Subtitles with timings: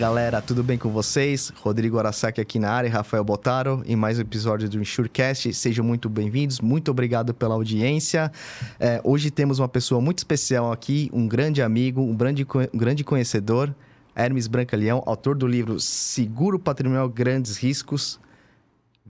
[0.00, 1.52] galera, tudo bem com vocês?
[1.56, 5.52] Rodrigo Arasaki aqui na área, Rafael Botaro, em mais um episódio do Insurecast.
[5.52, 8.32] Sejam muito bem-vindos, muito obrigado pela audiência.
[8.78, 13.04] É, hoje temos uma pessoa muito especial aqui, um grande amigo, um grande, um grande
[13.04, 13.74] conhecedor,
[14.16, 18.18] Hermes Brancaleão, autor do livro Seguro Patrimonial Grandes Riscos.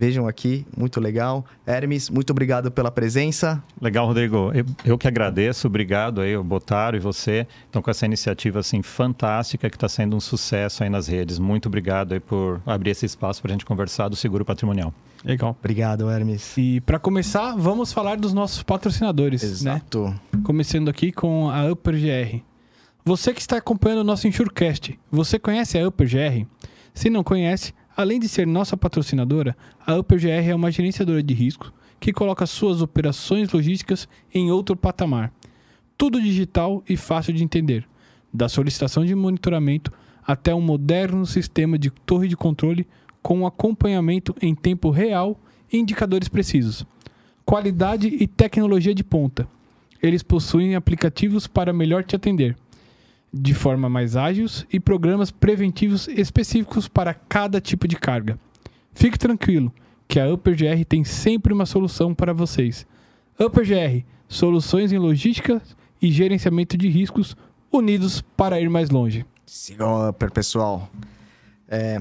[0.01, 1.45] Vejam aqui, muito legal.
[1.67, 3.63] Hermes, muito obrigado pela presença.
[3.79, 4.51] Legal, Rodrigo.
[4.55, 7.47] Eu, eu que agradeço, obrigado aí, o Botaro e você.
[7.69, 11.39] Então, com essa iniciativa assim fantástica que está sendo um sucesso aí nas redes.
[11.39, 14.95] Muito obrigado aí por abrir esse espaço para a gente conversar do seguro patrimonial.
[15.23, 15.55] Legal.
[15.61, 16.57] Obrigado, Hermes.
[16.57, 19.43] E para começar, vamos falar dos nossos patrocinadores.
[19.43, 19.49] Né?
[19.51, 20.05] Exato.
[20.33, 20.41] Né?
[20.43, 22.41] Começando aqui com a Upper GR.
[23.05, 26.47] Você que está acompanhando o nosso Insurecast, você conhece a Upper GR?
[26.95, 31.73] Se não conhece, Além de ser nossa patrocinadora, a UpperGR é uma gerenciadora de risco
[31.99, 35.33] que coloca suas operações logísticas em outro patamar.
[35.99, 37.87] Tudo digital e fácil de entender,
[38.33, 39.93] da solicitação de monitoramento
[40.27, 42.87] até um moderno sistema de torre de controle
[43.23, 45.39] com acompanhamento em tempo real
[45.71, 46.87] e indicadores precisos.
[47.45, 49.47] Qualidade e tecnologia de ponta.
[50.03, 52.57] Eles possuem aplicativos para melhor te atender
[53.33, 58.39] de forma mais ágil e programas preventivos específicos para cada tipo de carga.
[58.93, 59.73] Fique tranquilo,
[60.09, 62.87] que a UpperGR tem sempre uma solução para vocês.
[63.39, 65.63] UpperGR, soluções em logística
[66.03, 67.37] e gerenciamento de riscos
[67.73, 69.25] unidos para ir mais longe.
[69.47, 70.89] Sigam a Upper, pessoal.
[71.69, 72.01] É,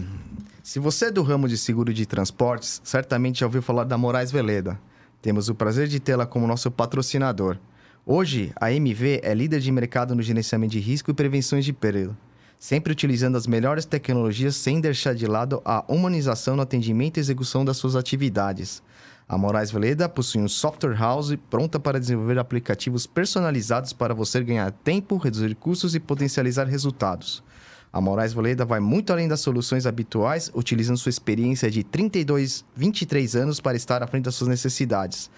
[0.64, 4.32] se você é do ramo de seguro de transportes, certamente já ouviu falar da Moraes
[4.32, 4.80] Veleda.
[5.22, 7.58] Temos o prazer de tê-la como nosso patrocinador.
[8.06, 12.18] Hoje, a MV é líder de mercado no gerenciamento de risco e prevenções de perda,
[12.58, 17.64] sempre utilizando as melhores tecnologias sem deixar de lado a humanização no atendimento e execução
[17.64, 18.82] das suas atividades.
[19.28, 24.72] A Moraes Veleda possui um software house pronta para desenvolver aplicativos personalizados para você ganhar
[24.72, 27.44] tempo, reduzir custos e potencializar resultados.
[27.92, 33.36] A Moraes Veleda vai muito além das soluções habituais, utilizando sua experiência de 32, 23
[33.36, 35.30] anos para estar à frente das suas necessidades.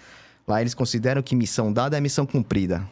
[0.46, 2.82] Lá eles consideram que missão dada é missão cumprida.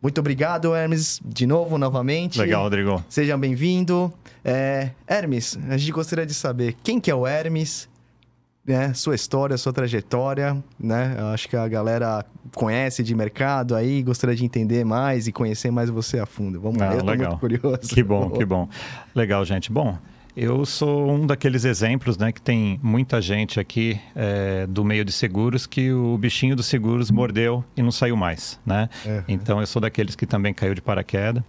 [0.00, 2.38] Muito obrigado, Hermes, de novo, novamente.
[2.38, 3.04] Legal, Rodrigo.
[3.08, 4.12] Seja bem-vindo.
[4.44, 7.88] É, Hermes, a gente gostaria de saber quem que é o Hermes,
[8.64, 8.94] né?
[8.94, 11.16] Sua história, sua trajetória, né?
[11.18, 12.24] Eu acho que a galera
[12.54, 16.60] conhece de mercado aí, gostaria de entender mais e conhecer mais você a fundo.
[16.60, 17.30] Vamos lá, ah, eu legal.
[17.30, 17.88] muito curioso.
[17.88, 18.68] Que bom, que bom.
[19.16, 19.72] Legal, gente.
[19.72, 19.98] Bom,
[20.40, 25.10] eu sou um daqueles exemplos, né, que tem muita gente aqui é, do meio de
[25.10, 28.88] seguros que o bichinho dos seguros mordeu e não saiu mais, né?
[29.04, 29.22] Uhum.
[29.26, 31.42] Então eu sou daqueles que também caiu de paraquedas.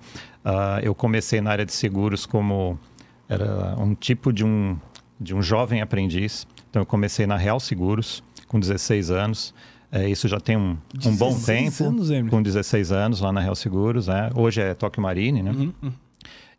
[0.43, 2.79] Uh, eu comecei na área de seguros como
[3.27, 4.75] era um tipo de um
[5.19, 6.47] de um jovem aprendiz.
[6.69, 9.53] Então eu comecei na Real Seguros com 16 anos.
[9.91, 11.83] É, isso já tem um, um bom tempo.
[11.83, 14.07] Anos, com 16 anos lá na Real Seguros.
[14.07, 14.29] Né?
[14.33, 15.51] Hoje é Tóquio Marine, né?
[15.51, 15.91] Uhum.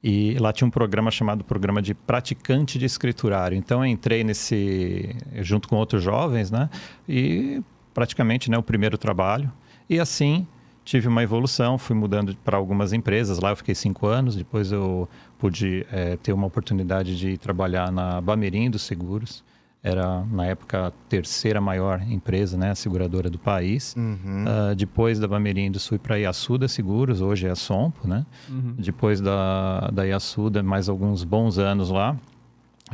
[0.03, 3.57] E lá tinha um programa chamado Programa de Praticante de Escriturário.
[3.57, 6.71] Então eu entrei nesse, junto com outros jovens, né?
[7.09, 7.63] E
[7.93, 9.53] praticamente né, o primeiro trabalho.
[9.89, 10.47] E assim
[10.85, 13.39] tive uma evolução, fui mudando para algumas empresas.
[13.39, 18.21] Lá eu fiquei cinco anos, depois eu pude é, ter uma oportunidade de trabalhar na
[18.21, 19.45] Bamerim dos Seguros
[19.83, 23.95] era na época a terceira maior empresa, né, seguradora do país.
[23.97, 24.45] Uhum.
[24.45, 28.27] Uh, depois da Bamirim do Sul para a Iassuda Seguros, hoje é a Sompo, né?
[28.49, 28.75] Uhum.
[28.79, 32.17] Depois da, da Iassuda, mais alguns bons anos lá.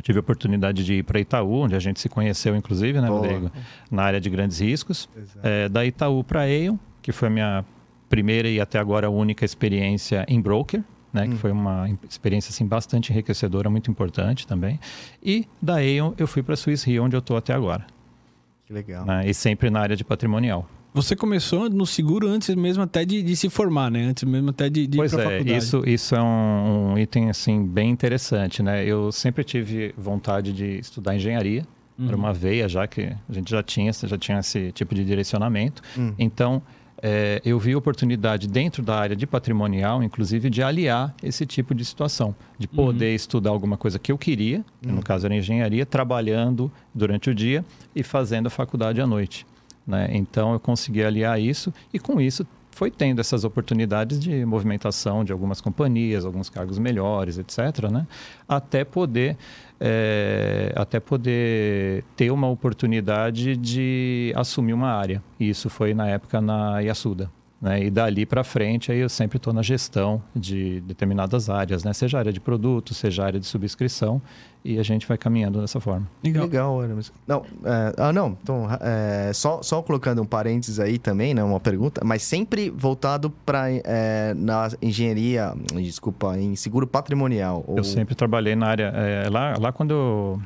[0.01, 3.19] tive a oportunidade de ir para Itaú, onde a gente se conheceu, inclusive, né, Boa.
[3.19, 3.51] Rodrigo?
[3.91, 5.09] Na área de grandes riscos.
[5.43, 7.65] É, da Itaú para a Eion, que foi a minha
[8.07, 10.81] primeira e até agora única experiência em broker
[11.11, 11.29] né, hum.
[11.31, 14.79] que foi uma experiência assim bastante enriquecedora, muito importante também.
[15.23, 17.85] E da Aeon eu fui para a Swiss Re, onde eu estou até agora.
[18.65, 19.05] Que legal.
[19.05, 20.67] Né, e sempre na área de patrimonial.
[20.93, 24.03] Você começou no seguro antes mesmo até de, de se formar, né?
[24.03, 25.57] Antes mesmo até de, de pois ir para é, faculdade.
[25.57, 28.83] Isso, isso é um, um, item assim bem interessante, né?
[28.83, 31.63] Eu sempre tive vontade de estudar engenharia.
[31.99, 32.07] Uhum.
[32.07, 35.83] Era uma veia já que a gente já tinha, já tinha esse tipo de direcionamento.
[35.95, 36.15] Uhum.
[36.17, 36.63] Então,
[37.01, 41.85] é, eu vi oportunidade dentro da área de patrimonial, inclusive, de aliar esse tipo de
[41.85, 43.15] situação, de poder uhum.
[43.15, 44.95] estudar alguma coisa que eu queria, que uhum.
[44.95, 47.63] no caso era engenharia, trabalhando durante o dia
[47.95, 49.45] e fazendo a faculdade à noite.
[49.85, 50.09] Né?
[50.11, 55.31] Então eu consegui aliar isso e com isso foi tendo essas oportunidades de movimentação de
[55.31, 58.05] algumas companhias, alguns cargos melhores, etc., né?
[58.47, 59.35] até poder
[59.79, 65.23] é, até poder ter uma oportunidade de assumir uma área.
[65.39, 67.31] E isso foi na época na Yasuda.
[67.59, 67.85] Né?
[67.85, 71.91] E dali para frente, aí eu sempre estou na gestão de determinadas áreas, né?
[71.91, 74.21] seja área de produto, seja área de subscrição,
[74.63, 76.07] e a gente vai caminhando dessa forma.
[76.23, 77.11] Legal, Legal Hermes.
[77.25, 78.37] Não, é, ah, não.
[78.41, 81.43] Então, é, só, só colocando um parênteses aí também, né?
[81.43, 87.63] Uma pergunta, mas sempre voltado para é, na engenharia, desculpa, em seguro patrimonial.
[87.65, 87.77] Ou...
[87.77, 88.91] Eu sempre trabalhei na área.
[88.93, 90.39] É, lá, lá quando,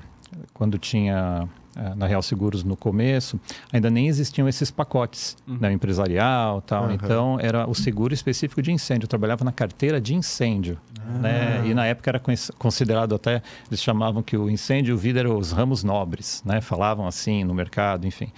[0.54, 1.50] quando tinha
[1.96, 3.40] na Real Seguros no começo,
[3.72, 5.58] ainda nem existiam esses pacotes, uhum.
[5.60, 6.86] né, empresarial tal.
[6.86, 6.94] Uhum.
[6.94, 9.06] Então, era o seguro específico de incêndio.
[9.06, 10.78] Eu trabalhava na carteira de incêndio.
[11.00, 11.18] Ah.
[11.20, 11.64] Né?
[11.66, 12.22] E na época era
[12.58, 16.62] considerado até, eles chamavam que o incêndio e o vidro eram os ramos nobres, né?
[16.62, 18.32] Falavam assim no mercado, enfim.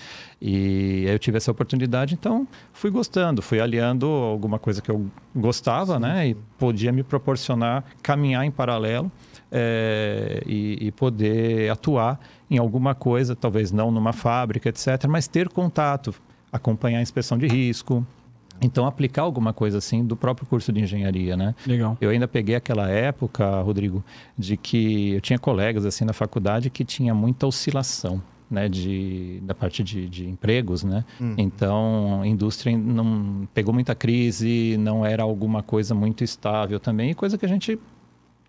[0.46, 5.10] E aí eu tive essa oportunidade, então fui gostando, fui aliando alguma coisa que eu
[5.34, 6.02] gostava, Sim.
[6.02, 6.28] né?
[6.28, 9.10] E podia me proporcionar caminhar em paralelo
[9.50, 12.20] é, e, e, poder atuar
[12.52, 16.14] em alguma coisa, talvez não numa fábrica, etc., mas ter contato,
[16.52, 18.06] acompanhar a inspeção de risco.
[18.62, 21.56] Então, aplicar alguma coisa assim do próprio curso de engenharia, né?
[21.66, 21.98] Legal.
[22.02, 24.04] Eu ainda peguei aquela época, Rodrigo,
[24.38, 28.22] de que eu tinha colegas assim na faculdade que tinha muita oscilação.
[28.52, 31.04] Né, de, da parte de, de empregos, né?
[31.20, 31.34] Uhum.
[31.40, 37.36] Então, a indústria não pegou muita crise, não era alguma coisa muito estável também, coisa
[37.36, 37.80] que a gente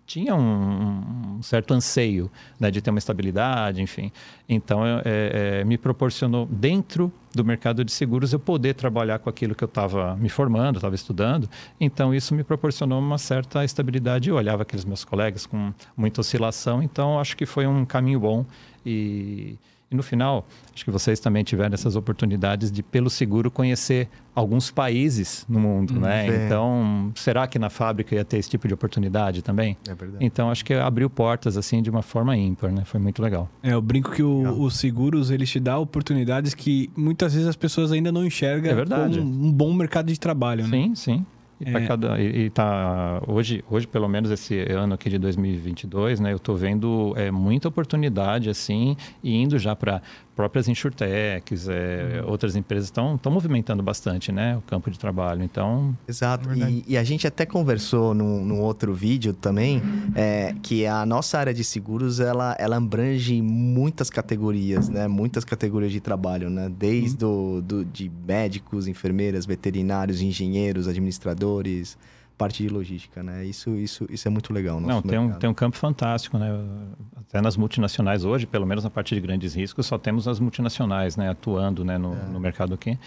[0.05, 4.11] tinha um, um certo anseio né, de ter uma estabilidade, enfim.
[4.47, 9.55] Então, é, é, me proporcionou, dentro do mercado de seguros, eu poder trabalhar com aquilo
[9.55, 11.49] que eu estava me formando, estava estudando.
[11.79, 14.29] Então, isso me proporcionou uma certa estabilidade.
[14.29, 18.45] Eu olhava aqueles meus colegas com muita oscilação, então, acho que foi um caminho bom
[18.85, 19.57] e
[19.89, 24.71] e no final, acho que vocês também tiveram essas oportunidades de, pelo seguro, conhecer alguns
[24.71, 26.27] países no mundo, hum, né?
[26.27, 26.45] É.
[26.45, 29.77] Então, será que na fábrica ia ter esse tipo de oportunidade também?
[29.87, 30.25] É verdade.
[30.25, 32.83] Então, acho que abriu portas, assim, de uma forma ímpar, né?
[32.83, 33.49] Foi muito legal.
[33.61, 37.55] É, eu brinco que o, os seguros, eles te dão oportunidades que muitas vezes as
[37.55, 39.19] pessoas ainda não enxergam é verdade.
[39.19, 40.69] como um bom mercado de trabalho, né?
[40.69, 41.25] Sim, sim.
[41.59, 41.87] E, é.
[41.87, 46.37] cada, e, e, tá hoje, hoje pelo menos esse ano aqui de 2022, né, eu
[46.37, 50.01] estou vendo é, muita oportunidade assim, e indo já para
[50.35, 52.29] próprias insurtechs, é, uhum.
[52.29, 55.43] outras empresas estão movimentando bastante, né, o campo de trabalho.
[55.43, 56.49] Então, exato.
[56.51, 59.81] É e, e, a gente até conversou num, num outro vídeo também,
[60.13, 65.91] é, que a nossa área de seguros ela, ela abrange muitas categorias, né, muitas categorias
[65.91, 67.61] de trabalho, né, desde uhum.
[67.61, 71.97] do, do, de médicos, enfermeiras, veterinários, engenheiros, administradores
[72.37, 73.45] parte de logística, né?
[73.45, 74.79] Isso, isso, isso é muito legal.
[74.79, 76.49] Não, tem um, tem um campo fantástico, né?
[77.17, 81.17] Até nas multinacionais hoje, pelo menos na parte de grandes riscos, só temos as multinacionais,
[81.17, 81.29] né?
[81.29, 81.97] Atuando né?
[81.97, 82.25] no, é.
[82.25, 82.97] no mercado aqui.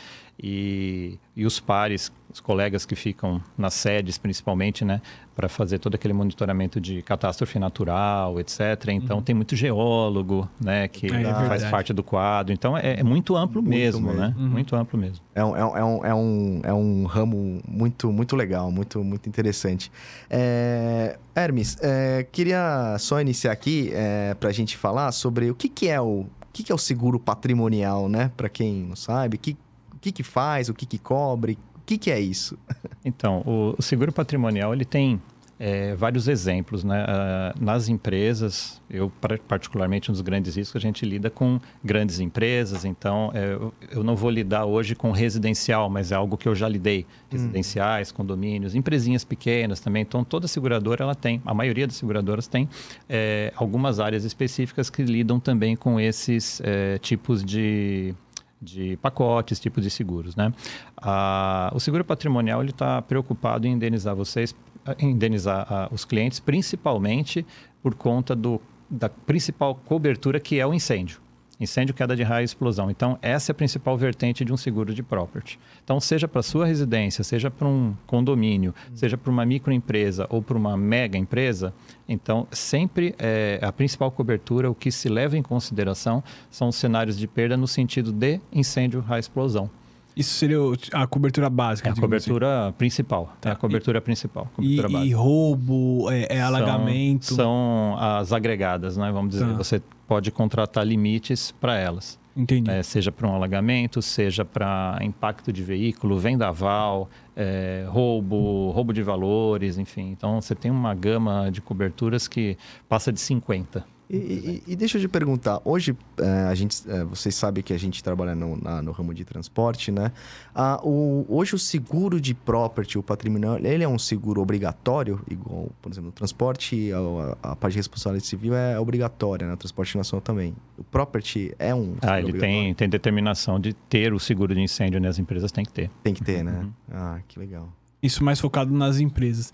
[0.41, 5.03] E, e os pares, os colegas que ficam nas sedes, principalmente, né,
[5.35, 8.61] para fazer todo aquele monitoramento de catástrofe natural, etc.
[8.91, 9.23] Então, uhum.
[9.23, 12.53] tem muito geólogo, né, que é, é faz parte do quadro.
[12.53, 14.35] Então, é, é muito amplo muito mesmo, mesmo, né?
[14.39, 14.49] Uhum.
[14.49, 15.25] Muito amplo mesmo.
[15.35, 19.91] É um, é, um, é, um, é um ramo muito, muito legal, muito, muito interessante.
[20.31, 25.69] É, Hermes, é, queria só iniciar aqui é, para a gente falar sobre o que,
[25.69, 28.33] que é o o que, que é o seguro patrimonial, né?
[28.37, 29.57] Para quem não sabe, que,
[29.99, 32.57] o que, que faz, o que, que cobre, o que, que é isso?
[33.05, 35.19] Então, o, o seguro patrimonial ele tem
[35.59, 36.85] é, vários exemplos.
[36.85, 37.05] Né?
[37.05, 39.11] Uh, nas empresas, eu
[39.47, 43.59] particularmente um dos grandes riscos, a gente lida com grandes empresas, então é,
[43.91, 47.01] eu, não vou lidar hoje com residencial, mas é algo que eu já lidei.
[47.01, 47.33] Hum.
[47.33, 50.03] Residenciais, condomínios, empresinhas pequenas também.
[50.03, 52.69] Então, toda seguradora ela tem, a maioria das seguradoras tem
[53.09, 58.15] é, algumas áreas específicas que lidam também com esses é, tipos de
[58.61, 60.53] de pacotes, tipos de seguros, né?
[60.97, 64.55] Ah, o seguro patrimonial ele está preocupado em indenizar vocês,
[64.99, 67.47] indenizar ah, os clientes, principalmente
[67.83, 68.61] por conta do,
[68.91, 71.21] da principal cobertura que é o incêndio.
[71.61, 72.91] Incêndio, queda de raio e explosão.
[72.91, 75.59] Então, essa é a principal vertente de um seguro de property.
[75.83, 78.97] Então, seja para sua residência, seja para um condomínio, uhum.
[78.97, 81.75] seja para uma microempresa ou para uma mega empresa,
[82.09, 87.19] então, sempre é, a principal cobertura, o que se leva em consideração são os cenários
[87.19, 89.71] de perda no sentido de incêndio, raio e explosão.
[90.17, 90.59] Isso seria
[90.95, 91.89] a cobertura básica?
[91.89, 92.73] É a cobertura assim.
[92.73, 93.37] principal.
[93.41, 93.51] Tá.
[93.51, 94.49] É a cobertura e, principal.
[94.53, 97.27] Cobertura e, e, roubo, é, é alagamento?
[97.27, 99.13] São, são, as agregadas, né?
[99.13, 99.47] Vamos dizer.
[99.47, 99.53] Tá.
[99.53, 102.19] Você pode contratar limites para elas.
[102.35, 102.71] Entendi.
[102.71, 109.03] É, seja para um alagamento, seja para impacto de veículo, vendaval, é, roubo, roubo de
[109.03, 110.11] valores, enfim.
[110.13, 112.57] Então você tem uma gama de coberturas que
[112.89, 113.85] passa de 50.
[114.11, 117.75] E, e, e, deixa eu te perguntar, hoje é, a gente, é, vocês sabem que
[117.75, 120.13] a gente trabalha no, na, no ramo de transporte, né?
[120.55, 125.69] Ah, o, hoje o seguro de property, o patrimonial, ele é um seguro obrigatório, igual,
[125.83, 129.53] por exemplo, o transporte, a, a parte de responsabilidade civil é obrigatória, né?
[129.53, 130.55] O transporte nacional também.
[130.79, 134.99] O property é um Ah, ele tem, tem determinação de ter o seguro de incêndio,
[134.99, 135.09] né?
[135.09, 135.91] As empresas têm que ter.
[136.03, 136.61] Tem que ter, né?
[136.63, 136.73] Uhum.
[136.91, 137.69] Ah, que legal.
[138.03, 139.53] Isso mais focado nas empresas.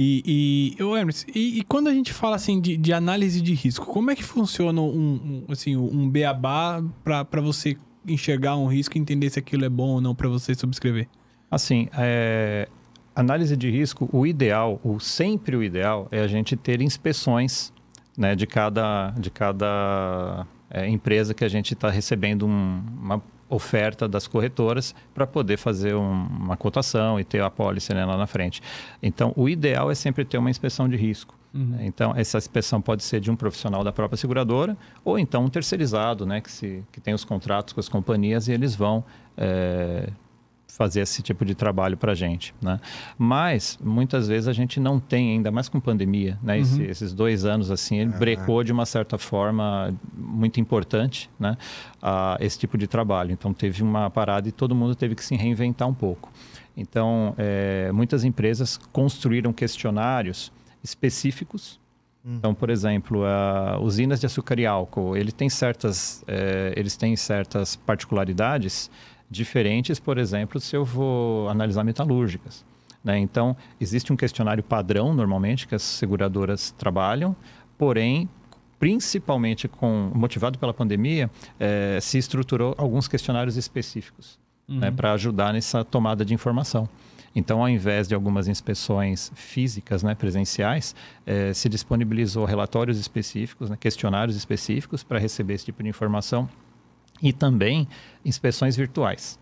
[0.00, 3.52] E, e, eu, Hermes, e, e, quando a gente fala assim de, de, análise de
[3.52, 7.76] risco, como é que funciona um, um assim, um beabá para você
[8.06, 11.08] enxergar um risco e entender se aquilo é bom ou não para você subscrever?
[11.50, 12.68] Assim, é,
[13.12, 17.72] análise de risco, o ideal, o sempre o ideal, é a gente ter inspeções
[18.16, 24.08] né, de cada, de cada é, empresa que a gente está recebendo um, uma oferta
[24.08, 28.26] das corretoras para poder fazer um, uma cotação e ter a pólice né, lá na
[28.26, 28.62] frente.
[29.02, 31.34] Então, o ideal é sempre ter uma inspeção de risco.
[31.54, 31.64] Uhum.
[31.64, 31.86] Né?
[31.86, 36.26] Então, essa inspeção pode ser de um profissional da própria seguradora ou então um terceirizado,
[36.26, 39.04] né, que, se, que tem os contratos com as companhias e eles vão
[39.36, 40.10] é,
[40.78, 42.78] fazer esse tipo de trabalho para a gente, né?
[43.18, 46.54] Mas muitas vezes a gente não tem, ainda mais com pandemia, né?
[46.54, 46.62] Uhum.
[46.62, 48.18] Esse, esses dois anos assim, ele uhum.
[48.18, 51.58] brecou de uma certa forma muito importante, né?
[52.00, 53.32] Uh, esse tipo de trabalho.
[53.32, 56.30] Então teve uma parada e todo mundo teve que se reinventar um pouco.
[56.76, 61.80] Então é, muitas empresas construíram questionários específicos
[62.24, 62.36] hum.
[62.38, 67.16] então, por exemplo, uh, usinas de açúcar e álcool, ele tem certas, uh, eles têm
[67.16, 68.88] certas particularidades
[69.30, 72.64] diferentes, por exemplo, se eu vou analisar metalúrgicas.
[73.02, 73.18] Né?
[73.18, 77.36] Então, existe um questionário padrão, normalmente, que as seguradoras trabalham,
[77.76, 78.28] porém,
[78.78, 84.80] principalmente com motivado pela pandemia, eh, se estruturou alguns questionários específicos né, uhum.
[84.80, 86.88] né, para ajudar nessa tomada de informação.
[87.34, 90.94] Então, ao invés de algumas inspeções físicas, né, presenciais,
[91.26, 96.48] eh, se disponibilizou relatórios específicos, né, questionários específicos para receber esse tipo de informação
[97.22, 97.88] e também
[98.24, 99.38] inspeções virtuais.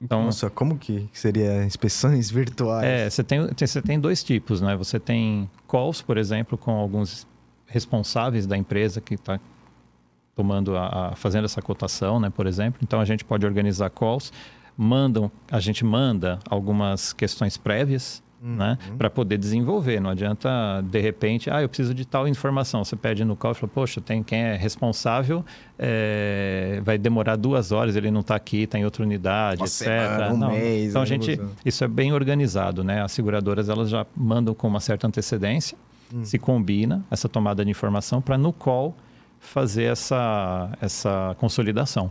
[0.00, 2.84] Então, Nossa, como que seria inspeções virtuais?
[2.84, 4.76] É, você tem, você tem dois tipos, né?
[4.76, 7.26] Você tem calls, por exemplo, com alguns
[7.66, 9.40] responsáveis da empresa que está
[10.34, 12.28] tomando a, a, fazendo essa cotação, né?
[12.28, 14.32] Por exemplo, então a gente pode organizar calls,
[14.76, 18.56] mandam, a gente manda algumas questões prévias uhum.
[18.56, 18.78] né?
[18.96, 20.00] Para poder desenvolver.
[20.00, 20.48] Não adianta,
[20.82, 22.84] de repente, ah, eu preciso de tal informação.
[22.84, 25.44] Você pede no call e fala, poxa, tem quem é responsável,
[25.78, 26.80] é...
[26.84, 29.78] vai demorar duas horas, ele não está aqui, está em outra unidade, Uma etc.
[29.78, 30.50] Semana, um não.
[30.52, 33.02] Mês, então, a gente, isso é bem organizado, né?
[33.02, 35.76] As seguradoras, elas já mandam com uma certa antecedência,
[36.14, 36.24] hum.
[36.24, 38.94] se combina essa tomada de informação para no call
[39.40, 42.10] fazer essa, essa consolidação.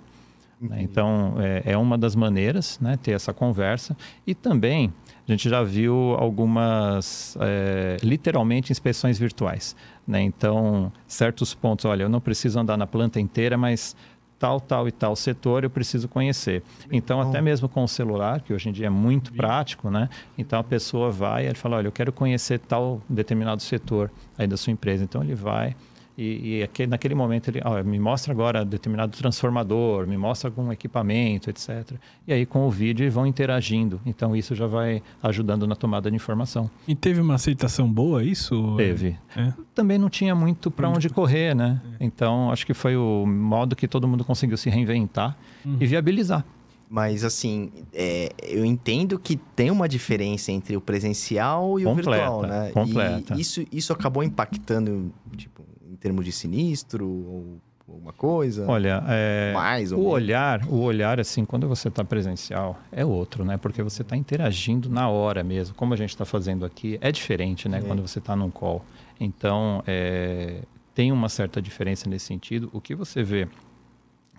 [0.59, 0.77] Né?
[0.81, 3.95] Então, é, é, uma das maneiras, né, ter essa conversa.
[4.25, 4.93] E também,
[5.27, 9.75] a gente já viu algumas, é, literalmente, inspeções virtuais.
[10.07, 10.21] Né?
[10.21, 13.95] Então, certos pontos, olha, eu não preciso andar na planta inteira, mas
[14.37, 16.61] tal, tal e tal setor eu preciso conhecer.
[16.91, 20.09] Então, até mesmo com o celular, que hoje em dia é muito prático, né?
[20.37, 24.57] Então, a pessoa vai e fala, olha, eu quero conhecer tal determinado setor aí da
[24.57, 25.03] sua empresa.
[25.03, 25.75] Então, ele vai
[26.17, 30.71] e, e aquele, naquele momento ele ó, me mostra agora determinado transformador, me mostra algum
[30.71, 31.93] equipamento, etc.
[32.27, 33.99] E aí com o vídeo vão interagindo.
[34.05, 36.69] Então isso já vai ajudando na tomada de informação.
[36.87, 38.75] E teve uma aceitação boa isso?
[38.77, 39.17] Teve.
[39.35, 39.53] É.
[39.73, 41.81] Também não tinha muito para onde correr, né?
[41.99, 42.05] É.
[42.05, 45.77] Então acho que foi o modo que todo mundo conseguiu se reinventar uhum.
[45.79, 46.45] e viabilizar.
[46.87, 52.13] Mas, assim, é, eu entendo que tem uma diferença entre o presencial e completa, o
[52.13, 52.71] virtual, né?
[52.71, 53.33] Completa.
[53.35, 55.63] E isso, isso acabou impactando, tipo,
[56.05, 58.67] termos de sinistro ou alguma coisa?
[58.67, 63.57] Olha, é, mais o olhar, o olhar assim, quando você está presencial é outro, né?
[63.57, 67.67] Porque você está interagindo na hora mesmo, como a gente está fazendo aqui, é diferente,
[67.67, 67.79] né?
[67.79, 67.81] É.
[67.81, 68.85] Quando você está num call.
[69.19, 70.61] Então, é,
[70.93, 72.69] tem uma certa diferença nesse sentido.
[72.71, 73.47] O que você vê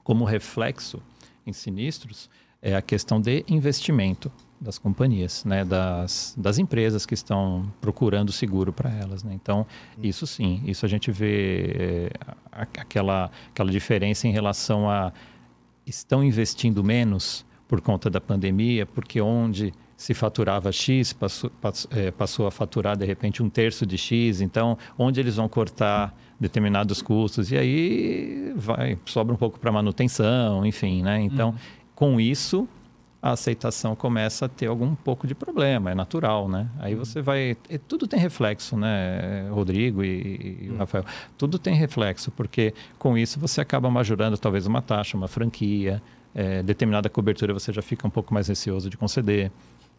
[0.05, 1.03] como reflexo
[1.45, 2.31] em sinistros
[2.67, 4.31] é a questão de investimento
[4.61, 9.23] das companhias, né, das, das empresas que estão procurando seguro para elas.
[9.23, 9.33] Né?
[9.35, 9.65] Então,
[10.03, 12.11] isso sim, isso a gente vê é,
[12.51, 15.13] aquela, aquela diferença em relação a
[15.87, 21.51] estão investindo menos por conta da pandemia, porque onde se faturava X, passou,
[21.91, 26.13] é, passou a faturar de repente um terço de X, então onde eles vão cortar
[26.39, 31.21] determinados custos e aí vai sobra um pouco para manutenção, enfim, né?
[31.23, 31.57] Então, uhum.
[31.97, 32.69] Com isso
[33.21, 36.69] a aceitação começa a ter algum pouco de problema, é natural, né?
[36.79, 37.05] Aí uhum.
[37.05, 37.57] você vai.
[37.89, 40.77] tudo tem reflexo, né, Rodrigo e, e uhum.
[40.77, 41.05] Rafael?
[41.37, 46.01] Tudo tem reflexo, porque com isso você acaba majorando talvez uma taxa, uma franquia,
[46.35, 49.51] é, determinada cobertura você já fica um pouco mais receoso de conceder.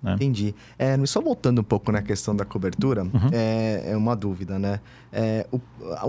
[0.02, 0.14] Né?
[0.14, 0.54] Entendi.
[0.78, 3.30] É, só voltando um pouco na questão da cobertura, Uhum.
[3.32, 4.80] é, é uma dúvida, né?
[5.12, 5.60] É, o,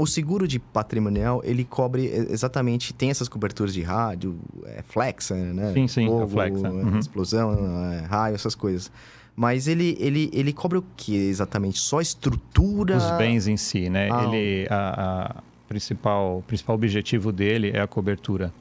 [0.00, 5.72] o seguro de patrimonial, ele cobre exatamente, tem essas coberturas de rádio, é, flexa, né?
[5.72, 6.66] Sim, sim, a Fogo, flexa.
[6.66, 6.98] é, Uhum.
[6.98, 8.92] explosão, é, raio, essas coisas.
[9.34, 11.78] Mas ele, ele, ele cobre o que exatamente?
[11.78, 12.96] Só a estrutura?
[12.96, 14.10] Os bens em si, né?
[14.12, 18.52] Ah, Ele, a, a principal, o principal objetivo dele é a cobertura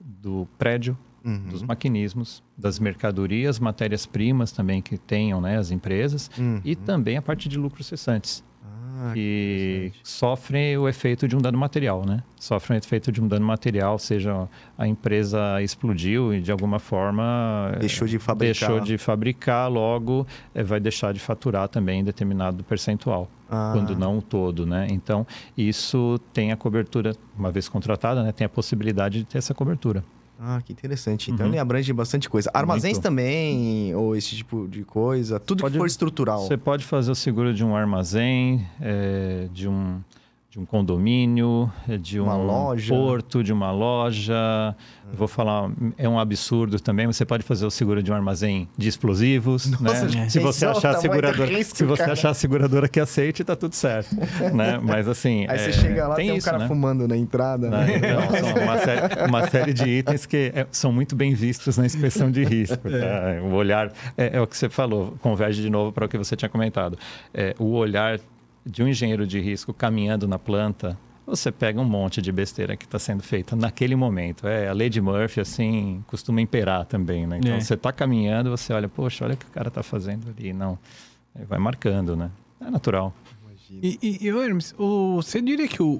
[0.00, 6.60] do prédio, Uhum, dos maquinismos, das mercadorias, matérias-primas também que tenham né, as empresas uhum.
[6.64, 8.44] e também a parte de lucros cessantes.
[8.98, 12.22] Ah, que sofrem o efeito de um dano material, né?
[12.36, 17.72] Sofrem o efeito de um dano material, seja a empresa explodiu e de alguma forma
[17.74, 18.68] eh, Deixou de fabricar.
[18.68, 24.16] deixou de fabricar, logo eh, vai deixar de faturar também determinado percentual, Ah, quando não
[24.18, 24.86] o todo, né?
[24.90, 28.32] Então isso tem a cobertura, uma vez contratada, né?
[28.32, 30.02] Tem a possibilidade de ter essa cobertura.
[30.38, 31.30] Ah, que interessante.
[31.30, 31.52] Então Uhum.
[31.52, 32.50] ele abrange bastante coisa.
[32.52, 33.02] Armazéns Muito.
[33.02, 36.46] também, ou esse tipo de coisa, tudo Pode- que for estrutural.
[36.46, 39.98] Você pode fazer o seguro de um armazém, eh, de um
[40.48, 42.94] de um condomínio, de Uma um loja.
[42.94, 44.74] porto, de uma loja.
[45.12, 47.06] Vou falar, é um absurdo também.
[47.06, 50.28] Você pode fazer o seguro de um armazém de explosivos, Nossa, né?
[50.28, 52.12] Se você achar seguradora, risco, se você cara?
[52.12, 54.16] achar a seguradora que aceite, tá tudo certo,
[54.54, 54.78] né?
[54.82, 56.68] Mas assim, Aí você é, chega lá, tem, tem, um isso, cara né?
[56.68, 57.68] fumando na entrada.
[57.68, 57.86] Né?
[57.86, 57.96] Né?
[57.96, 61.84] Então, são uma série, uma série de itens que é, são muito bem vistos na
[61.84, 62.88] inspeção de risco.
[62.88, 63.42] tá?
[63.42, 66.34] O olhar é, é o que você falou, converge de novo para o que você
[66.34, 66.98] tinha comentado.
[67.34, 68.18] É, o olhar
[68.66, 72.84] de um engenheiro de risco caminhando na planta, você pega um monte de besteira que
[72.84, 74.46] está sendo feita naquele momento.
[74.46, 77.38] É, a lei de Murphy, assim, costuma imperar também, né?
[77.38, 77.60] Então, É.
[77.60, 80.52] você está caminhando, você olha, poxa, olha o que o cara está fazendo ali.
[80.52, 80.78] Não,
[81.48, 82.30] vai marcando, né?
[82.60, 83.14] É natural.
[83.82, 85.94] E, e, e, Hermes, o- você diria que o,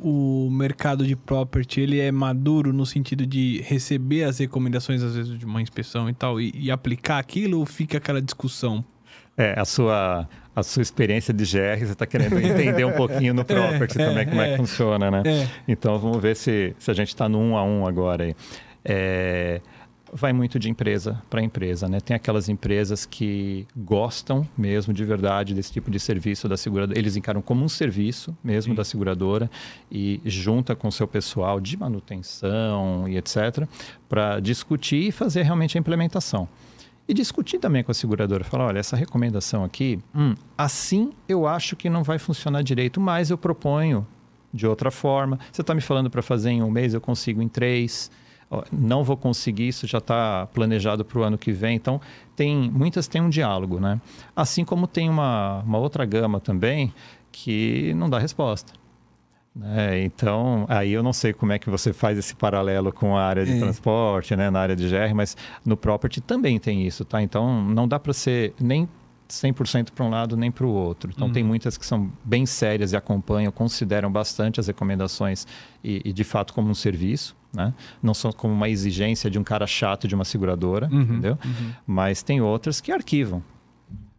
[0.46, 5.36] o mercado de property ele é maduro no sentido de receber as recomendações, às vezes,
[5.36, 8.84] de uma inspeção e tal, e, e aplicar aquilo ou fica aquela discussão?
[9.36, 13.44] É, a sua, a sua experiência de GR, você está querendo entender um pouquinho no
[13.44, 14.50] property é, também como é, é.
[14.52, 15.22] que funciona, né?
[15.26, 15.48] É.
[15.68, 18.34] Então vamos ver se, se a gente está no um a um agora aí.
[18.82, 19.60] É,
[20.10, 22.00] vai muito de empresa para empresa, né?
[22.00, 26.98] Tem aquelas empresas que gostam mesmo de verdade desse tipo de serviço da seguradora.
[26.98, 29.50] Eles encaram como um serviço mesmo da seguradora
[29.92, 33.68] e junta com o seu pessoal de manutenção e etc.
[34.08, 36.48] para discutir e fazer realmente a implementação.
[37.08, 41.76] E discutir também com a seguradora, falar, olha, essa recomendação aqui, hum, assim eu acho
[41.76, 44.04] que não vai funcionar direito, mas eu proponho
[44.52, 45.38] de outra forma.
[45.52, 48.10] Você está me falando para fazer em um mês, eu consigo em três.
[48.72, 51.76] Não vou conseguir, isso já está planejado para o ano que vem.
[51.76, 52.00] Então,
[52.34, 54.00] tem muitas têm um diálogo, né?
[54.34, 56.92] Assim como tem uma, uma outra gama também
[57.30, 58.72] que não dá resposta.
[59.56, 60.02] Né?
[60.04, 63.44] então, aí eu não sei como é que você faz esse paralelo com a área
[63.44, 63.58] de É.
[63.58, 64.50] transporte, né?
[64.50, 67.22] na área de GR, mas no property também tem isso, tá?
[67.22, 68.88] Então, não dá para ser nem
[69.28, 71.10] 100% para um lado nem para o outro.
[71.14, 75.46] Então, tem muitas que são bem sérias e acompanham, consideram bastante as recomendações
[75.82, 77.74] e, e de fato, como um serviço, né?
[78.00, 81.36] Não só como uma exigência de um cara chato de uma seguradora, Uhum, entendeu?
[81.84, 83.42] Mas tem outras que arquivam.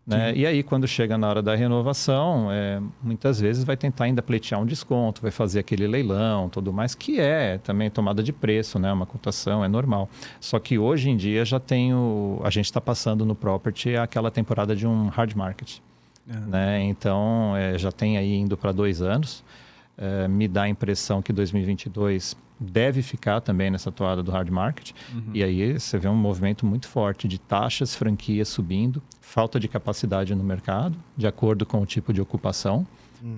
[0.07, 0.33] Né?
[0.37, 4.61] E aí, quando chega na hora da renovação, é, muitas vezes vai tentar ainda pleitear
[4.61, 8.91] um desconto, vai fazer aquele leilão, tudo mais, que é também tomada de preço, né?
[8.93, 10.09] uma cotação, é normal.
[10.39, 14.31] Só que hoje em dia já tem o, a gente está passando no property aquela
[14.31, 15.79] temporada de um hard market.
[16.25, 16.83] Né?
[16.83, 19.43] Então, é, já tem aí indo para dois anos.
[19.97, 24.91] É, me dá a impressão que 2022 deve ficar também nessa toada do hard market.
[25.33, 30.33] E aí você vê um movimento muito forte de taxas, franquias subindo, falta de capacidade
[30.33, 32.87] no mercado, de acordo com o tipo de ocupação.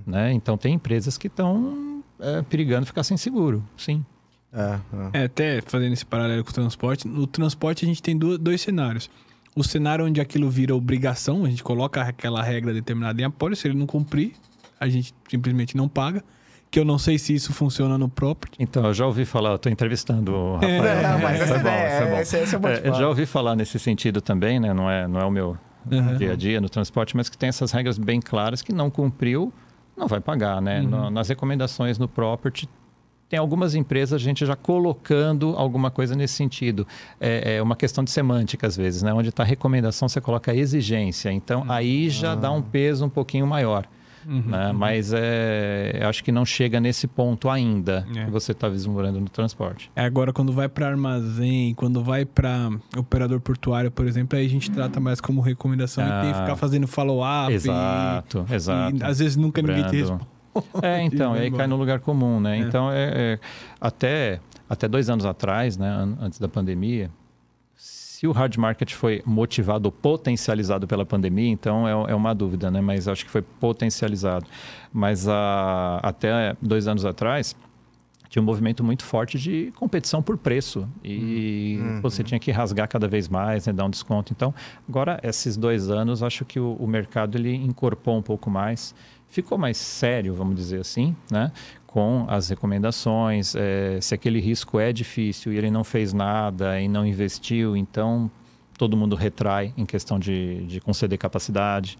[0.06, 0.32] Né?
[0.34, 4.06] Então, tem empresas que estão é, perigando ficar sem seguro, sim.
[4.54, 4.80] É,
[5.14, 5.22] é.
[5.22, 8.62] É, até fazendo esse paralelo com o transporte, no transporte a gente tem do- dois
[8.62, 9.10] cenários.
[9.56, 13.68] O cenário onde aquilo vira obrigação, a gente coloca aquela regra determinada em apólice, se
[13.68, 14.34] ele não cumprir,
[14.80, 16.24] a gente simplesmente não paga.
[16.72, 18.56] Que eu não sei se isso funciona no property.
[18.60, 20.86] Então, eu já ouvi falar, estou entrevistando o Rafael.
[20.86, 22.16] É, Não, mas essa é bom, é bom.
[22.16, 23.00] é É, bate-papo.
[23.00, 24.72] já ouvi falar nesse sentido também, né?
[24.72, 25.58] Não é, não é o meu
[25.90, 26.18] Uhum.
[26.18, 29.52] dia a dia no transporte, mas que tem essas regras bem claras que não cumpriu,
[29.96, 30.82] não vai pagar, né?
[30.82, 30.88] Uhum.
[30.90, 32.68] No- nas recomendações no property,
[33.28, 36.88] tem algumas empresas a gente já colocando alguma coisa nesse sentido.
[37.20, 39.14] É, é uma questão de semântica às vezes, né?
[39.14, 41.32] Onde está recomendação, você coloca exigência.
[41.32, 43.86] Então, aí já dá um peso um pouquinho maior.
[44.28, 44.42] Uhum.
[44.48, 44.72] né?
[44.74, 48.26] Mas é, acho que não chega nesse ponto ainda É.
[48.26, 49.90] que você está vislumbrando no transporte.
[49.96, 54.50] É, agora, quando vai para armazém, quando vai para operador portuário, por exemplo, aí a
[54.50, 56.42] gente trata mais como recomendação e tem que Ah.
[56.44, 57.52] ficar fazendo follow-up.
[57.52, 58.98] e- Exato, exato.
[58.98, 60.28] E, às vezes nunca ninguém te responde.
[60.82, 62.58] É, então, aí cai no lugar comum, né?
[62.58, 62.60] É.
[62.62, 63.40] Então, é, é,
[63.80, 67.10] até, até dois anos atrás, né, an- antes da pandemia,
[68.20, 72.70] Se o hard market foi motivado ou potencializado pela pandemia, então é, é uma dúvida,
[72.70, 72.82] né?
[72.82, 74.46] Mas acho que foi potencializado.
[74.92, 77.56] Mas a, até dois anos atrás,
[78.28, 82.02] tinha um movimento muito forte de competição por preço e uhum.
[82.02, 84.34] você tinha que rasgar cada vez mais, né, dar um desconto.
[84.34, 84.54] Então,
[84.90, 88.94] agora esses dois anos, acho que o, o mercado ele incorporou um pouco mais,
[89.30, 91.54] ficou mais sério, vamos dizer assim, né,
[91.92, 93.56] com as recomendações.
[93.56, 98.30] É, se aquele risco é difícil e ele não fez nada e não investiu, então
[98.78, 101.98] todo mundo retrai em questão de, de conceder capacidade.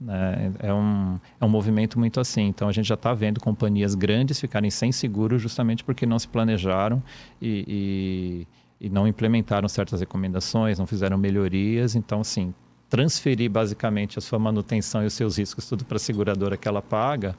[0.00, 0.52] Né?
[0.60, 2.46] É, um, é um movimento muito assim.
[2.46, 6.28] Então, a gente já está vendo companhias grandes ficarem sem seguro justamente porque não se
[6.28, 7.02] planejaram
[7.40, 8.46] e,
[8.80, 11.94] e, e, não implementaram certas recomendações, não fizeram melhorias.
[11.94, 12.54] Então, assim,
[12.88, 16.80] transferir basicamente a sua manutenção e os seus riscos tudo para a seguradora que ela
[16.80, 17.36] paga,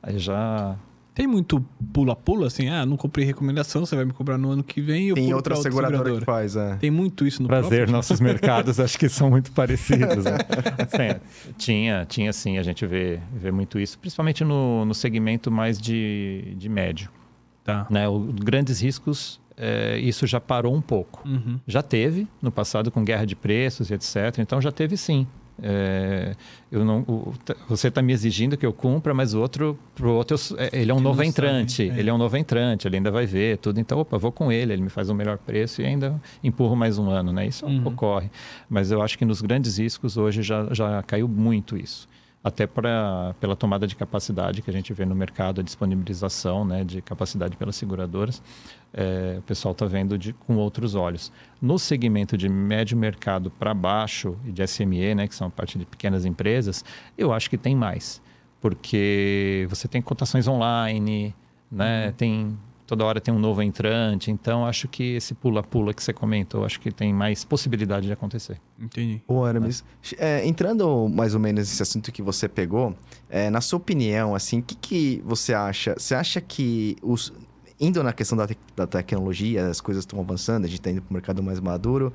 [0.00, 0.78] aí já
[1.20, 4.80] tem muito pula-pula, assim, ah, não comprei recomendação, você vai me cobrar no ano que
[4.80, 6.76] vem eu Tem outra seguradora, seguradora, que faz, é.
[6.76, 7.92] Tem muito isso no Prazer, próprio?
[7.92, 10.24] nossos mercados acho que são muito parecidos.
[10.24, 10.38] Né?
[10.80, 11.20] Assim,
[11.58, 16.54] tinha, tinha sim, a gente vê, vê muito isso, principalmente no, no segmento mais de,
[16.56, 17.10] de médio.
[17.64, 17.86] Tá.
[17.90, 18.08] Né?
[18.08, 21.28] O, grandes riscos, é, isso já parou um pouco.
[21.28, 21.60] Uhum.
[21.66, 24.38] Já teve no passado com guerra de preços e etc.
[24.38, 25.26] Então já teve sim.
[25.62, 26.34] É,
[26.70, 27.34] eu não, o,
[27.68, 30.94] você está me exigindo que eu cumpra, mas o outro, pro outro, é, ele é
[30.94, 32.00] um novo entrante, sabe, é.
[32.00, 33.80] ele é um novo entrante, ele ainda vai ver tudo.
[33.80, 36.98] Então, opa, vou com ele, ele me faz um melhor preço e ainda empurro mais
[36.98, 37.46] um ano, né?
[37.46, 37.86] Isso uhum.
[37.86, 38.30] ocorre.
[38.68, 42.08] Mas eu acho que nos grandes riscos hoje já, já caiu muito isso
[42.42, 46.84] até pra, pela tomada de capacidade que a gente vê no mercado, a disponibilização né,
[46.84, 48.42] de capacidade pelas seguradoras,
[48.94, 51.30] é, o pessoal está vendo de, com outros olhos.
[51.60, 55.78] No segmento de médio mercado para baixo e de SME, né, que são a parte
[55.78, 56.82] de pequenas empresas,
[57.16, 58.22] eu acho que tem mais,
[58.60, 61.34] porque você tem cotações online,
[61.70, 62.12] né, uhum.
[62.12, 62.58] tem
[62.90, 64.32] toda hora tem um novo entrante.
[64.32, 68.60] Então, acho que esse pula-pula que você comentou, acho que tem mais possibilidade de acontecer.
[68.76, 69.22] Entendi.
[69.28, 69.84] Ô, Aramis,
[70.18, 72.92] é, entrando mais ou menos nesse assunto que você pegou,
[73.28, 75.94] é, na sua opinião, assim, o que, que você acha?
[75.96, 77.32] Você acha que os...
[77.78, 81.00] Indo na questão da, te da tecnologia, as coisas estão avançando, a gente está indo
[81.00, 82.12] para o mercado mais maduro.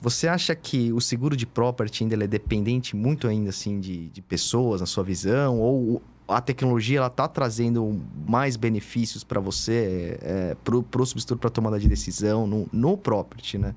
[0.00, 4.22] Você acha que o seguro de property ainda é dependente muito ainda assim de, de
[4.22, 5.60] pessoas, na sua visão?
[5.60, 11.50] Ou a tecnologia ela está trazendo mais benefícios para você, é, para o substituto para
[11.50, 13.74] tomada de decisão no, no property, né?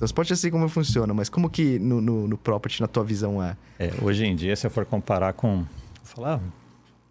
[0.00, 3.42] Transporte é assim como funciona, mas como que no, no, no property, na tua visão,
[3.42, 3.54] é?
[3.78, 3.92] é?
[4.00, 5.56] Hoje em dia, se eu for comparar com...
[5.56, 5.66] Vou
[6.04, 6.40] falar...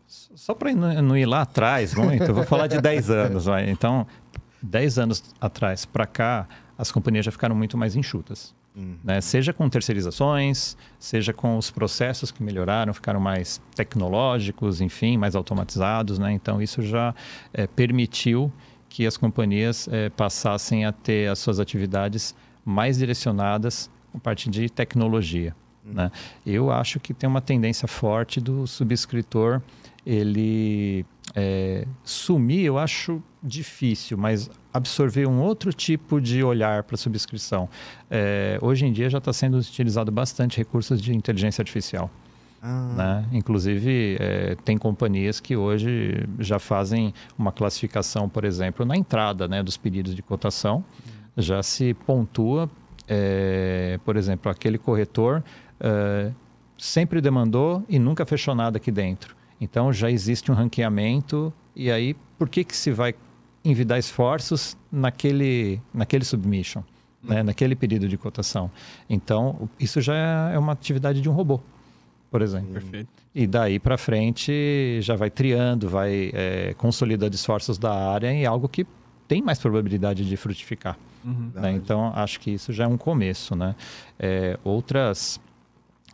[0.07, 3.45] Só para não ir lá atrás muito, eu vou falar de 10 anos.
[3.45, 3.69] Vai.
[3.69, 4.07] Então,
[4.59, 8.55] 10 anos atrás para cá, as companhias já ficaram muito mais enxutas.
[8.75, 8.97] Uhum.
[9.03, 9.19] Né?
[9.21, 16.19] Seja com terceirizações, seja com os processos que melhoraram, ficaram mais tecnológicos, enfim, mais automatizados.
[16.19, 16.31] Né?
[16.31, 17.13] Então, isso já
[17.53, 18.51] é, permitiu
[18.87, 24.69] que as companhias é, passassem a ter as suas atividades mais direcionadas com parte de
[24.69, 25.55] tecnologia.
[25.85, 25.93] Uhum.
[25.93, 26.11] Né?
[26.45, 29.61] Eu acho que tem uma tendência forte do subscritor
[30.05, 36.97] ele é, sumir, eu acho difícil, mas absorver um outro tipo de olhar para a
[36.97, 37.69] subscrição.
[38.09, 42.09] É, hoje em dia já está sendo utilizado bastante recursos de inteligência artificial.
[42.61, 42.93] Ah.
[42.95, 43.25] Né?
[43.31, 49.63] Inclusive, é, tem companhias que hoje já fazem uma classificação, por exemplo, na entrada né,
[49.63, 51.11] dos pedidos de cotação, hum.
[51.37, 52.69] já se pontua,
[53.07, 55.43] é, por exemplo, aquele corretor
[55.79, 56.31] é,
[56.77, 59.38] sempre demandou e nunca fechou nada aqui dentro.
[59.59, 63.13] Então já existe um ranqueamento e aí por que que se vai
[63.63, 66.81] envidar esforços naquele naquele submission,
[67.21, 67.43] né?
[67.43, 68.71] naquele pedido de cotação?
[69.09, 70.15] Então isso já
[70.53, 71.59] é uma atividade de um robô,
[72.31, 72.73] por exemplo.
[72.73, 73.09] Perfeito.
[73.35, 78.67] E daí para frente já vai triando, vai é, consolidando esforços da área em algo
[78.67, 78.85] que
[79.27, 80.97] tem mais probabilidade de frutificar.
[81.23, 81.51] Uhum.
[81.53, 81.71] Né?
[81.73, 83.75] Então acho que isso já é um começo, né?
[84.17, 85.39] É, outras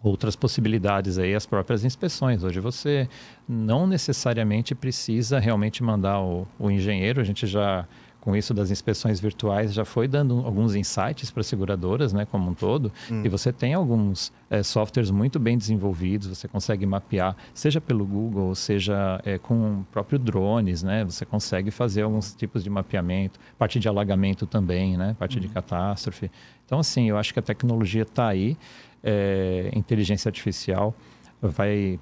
[0.06, 2.44] outras possibilidades aí, as próprias inspeções.
[2.44, 3.10] Hoje você
[3.50, 7.88] não necessariamente precisa realmente mandar o, o engenheiro, a gente já
[8.22, 12.56] com isso das inspeções virtuais já foi dando alguns insights para seguradoras, né, como um
[12.56, 12.91] todo.
[13.12, 13.22] Hum.
[13.24, 18.56] E você tem alguns é, softwares muito bem desenvolvidos, você consegue mapear, seja pelo Google,
[18.56, 23.80] seja é, com o próprio drones, né, você consegue fazer alguns tipos de mapeamento, parte
[23.80, 25.41] de alagamento também, né, parte hum.
[25.41, 26.32] de catástrofe.
[26.65, 28.58] Então, assim, eu acho que a tecnologia está aí
[29.06, 30.96] é, inteligência artificial
[31.41, 32.00] vai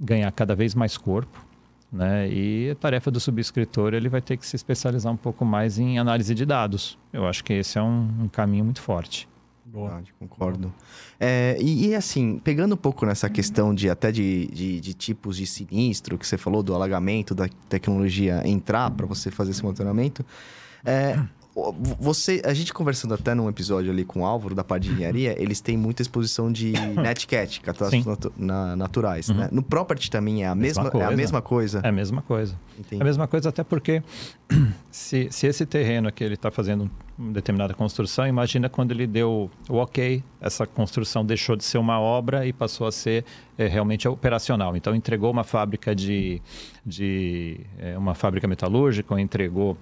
[0.00, 1.44] ganhar cada vez mais corpo,
[1.92, 2.28] né?
[2.28, 5.98] E a tarefa do subscritor ele vai ter que se especializar um pouco mais em
[5.98, 6.96] análise de dados.
[7.12, 9.28] Eu acho que esse é um, um caminho muito forte.
[9.64, 10.72] Boa, concordo.
[11.18, 15.36] É, e, e, assim, pegando um pouco nessa questão de até de, de, de, tipos
[15.36, 20.24] de sinistro que você falou do alagamento da tecnologia entrar para você fazer esse monitoramento,
[20.84, 21.18] é,
[22.00, 25.40] você, a gente conversando até num episódio ali com o Álvaro da parte de engenharia,
[25.40, 29.36] eles têm muita exposição de netcat, catástrofes natu- na- naturais, Uhum.
[29.36, 29.48] né?
[29.52, 31.16] No property também é a mesma, Mesma é a coisa.
[31.16, 31.80] mesma coisa.
[31.84, 32.58] É a mesma coisa.
[32.78, 33.00] Entendi.
[33.00, 34.02] É a mesma coisa até porque
[34.90, 39.48] se, se esse terreno aqui ele está fazendo uma determinada construção, imagina quando ele deu
[39.68, 43.24] o ok, essa construção deixou de ser uma obra e passou a ser
[43.56, 44.76] eh, realmente operacional.
[44.76, 46.42] Então entregou uma fábrica de,
[46.84, 49.76] de eh, uma fábrica metalúrgica, ou entregou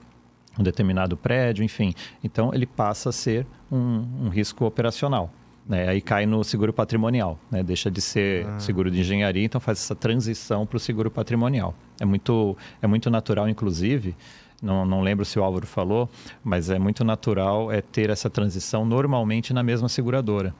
[0.58, 1.94] um determinado prédio, enfim.
[2.22, 5.30] Então ele passa a ser um, um risco operacional.
[5.66, 5.88] Né?
[5.88, 7.62] Aí cai no seguro patrimonial, né?
[7.62, 11.74] deixa de ser seguro de engenharia, então faz essa transição para o seguro patrimonial.
[12.00, 14.16] É muito, é muito natural, inclusive,
[14.60, 16.10] não, não lembro se o Álvaro falou,
[16.42, 20.52] mas é muito natural é ter essa transição normalmente na mesma seguradora.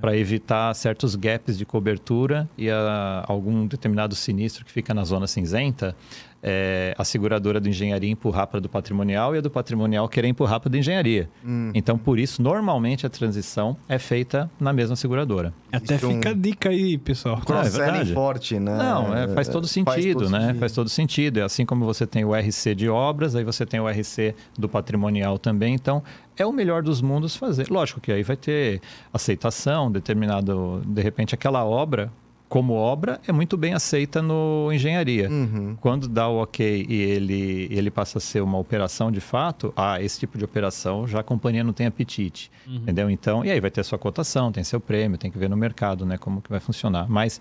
[0.00, 5.26] Para evitar certos gaps de cobertura e a- algum determinado sinistro que fica na zona
[5.26, 5.94] cinzenta,
[6.42, 10.60] é, a seguradora do engenharia empurrar para do patrimonial e a do patrimonial querer empurrar
[10.60, 11.28] para da engenharia.
[11.44, 11.70] Hum.
[11.74, 15.52] Então, por isso, normalmente a transição é feita na mesma seguradora.
[15.72, 17.40] Até Isso é um- fica a dica aí, pessoal.
[17.40, 18.14] Cross-selling verdade.
[18.14, 18.76] forte, né?
[18.76, 20.54] Não, é, faz todo sentido, né?
[20.58, 21.40] Faz todo sentido.
[21.40, 24.68] É assim como você tem o RC de obras, aí você tem o RC do
[24.68, 25.74] patrimonial também.
[25.74, 26.02] Então,
[26.36, 27.68] é o melhor dos mundos fazer.
[27.70, 28.80] Lógico que aí vai ter
[29.12, 32.10] aceitação, determinado, de repente, aquela obra,
[32.50, 35.30] como obra, é muito bem aceita no engenharia.
[35.30, 35.76] Uhum.
[35.80, 40.02] Quando dá o ok e ele, ele passa a ser uma operação de fato, ah,
[40.02, 43.08] esse tipo de operação já a companhia não tem apetite, entendeu?
[43.08, 46.04] Então, e aí vai ter sua cotação, tem seu prêmio, tem que ver no mercado,
[46.04, 47.06] né, como que vai funcionar.
[47.08, 47.40] Mas,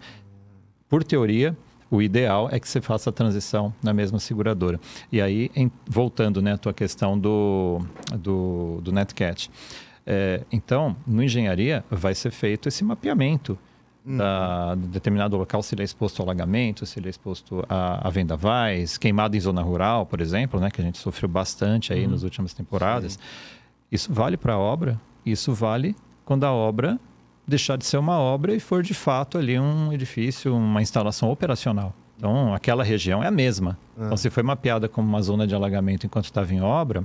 [0.87, 1.57] por teoria,
[1.89, 4.79] o ideal é que você faça a transição na mesma seguradora.
[5.11, 7.79] E aí, em- voltando, né, à tua questão do,
[8.15, 9.49] do, do NetCat.
[10.05, 13.57] É, então, no engenharia, vai ser feito esse mapeamento
[14.17, 18.07] da, de determinado local, se ele é exposto ao alagamento, se ele é exposto a,
[18.07, 22.07] a vendavais, queimado em zona rural, por exemplo, né, que a gente sofreu bastante aí
[22.07, 23.19] nas últimas temporadas.
[23.91, 25.95] Isso vale para a obra, isso vale
[26.25, 26.99] quando a obra
[27.47, 31.93] deixar de ser uma obra e for de fato ali um edifício, uma instalação operacional.
[32.15, 33.77] Então, aquela região é a mesma.
[33.97, 37.03] Então, se foi mapeada como uma zona de alagamento enquanto estava em obra,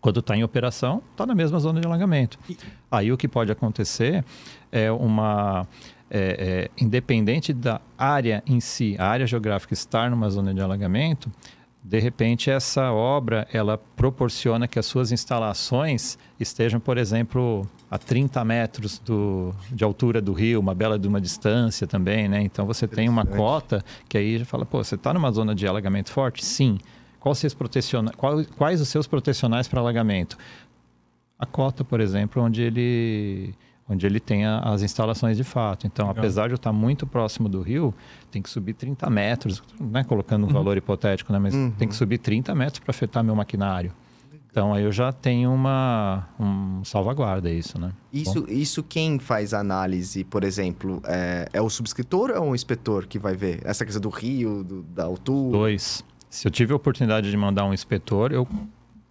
[0.00, 2.38] quando está em operação, está na mesma zona de alagamento.
[2.90, 4.24] Aí o que pode acontecer
[4.72, 5.66] é uma.
[6.10, 11.30] É, é, independente da área em si, a área geográfica estar numa zona de alagamento,
[11.82, 18.44] de repente essa obra ela proporciona que as suas instalações estejam, por exemplo, a 30
[18.44, 22.42] metros do, de altura do rio, uma bela de uma distância também, né?
[22.42, 25.66] Então você tem uma cota que aí já fala, pô, você está numa zona de
[25.66, 26.44] alagamento forte?
[26.44, 26.78] Sim.
[27.20, 28.12] Quais, seus proteciona...
[28.16, 30.36] qual- quais os seus protecionais para alagamento?
[31.38, 33.54] A cota, por exemplo, onde ele
[33.88, 35.86] onde ele tem a- as instalações de fato.
[35.86, 36.20] Então, Legal.
[36.20, 37.94] apesar de eu estar muito próximo do rio,
[38.30, 40.04] tem que subir 30 metros, né?
[40.04, 41.38] colocando um valor hipotético, né?
[41.38, 41.70] mas Uhum.
[41.70, 43.92] tem que subir 30 metros para afetar meu maquinário.
[44.50, 47.92] Então, aí eu já tenho uma um salvaguarda isso, né?
[48.12, 52.54] Isso, isso quem faz a análise, por exemplo, é, é o subscritor ou é o
[52.54, 53.60] inspetor que vai ver?
[53.62, 55.52] Essa questão do rio, do- da altura?
[55.58, 56.02] Dois.
[56.30, 58.48] Se eu tive a oportunidade de mandar um inspetor, eu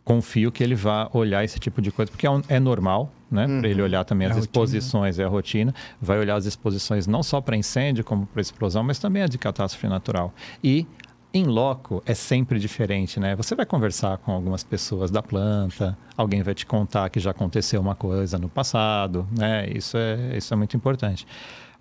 [0.08, 3.46] confio que ele vá olhar esse tipo de coisa, porque é, um- é normal, né?
[3.60, 5.76] Para ele olhar também É as exposições, é a rotina.
[6.02, 9.38] Vai olhar as exposições não só para incêndio, como para explosão, mas também a de
[9.38, 10.34] catástrofe natural.
[10.64, 10.88] E
[11.34, 13.36] em loco é sempre diferente, né?
[13.36, 17.82] Você vai conversar com algumas pessoas da planta, alguém vai te contar que já aconteceu
[17.82, 19.68] uma coisa no passado, né?
[19.70, 21.28] Isso é, isso é muito importante.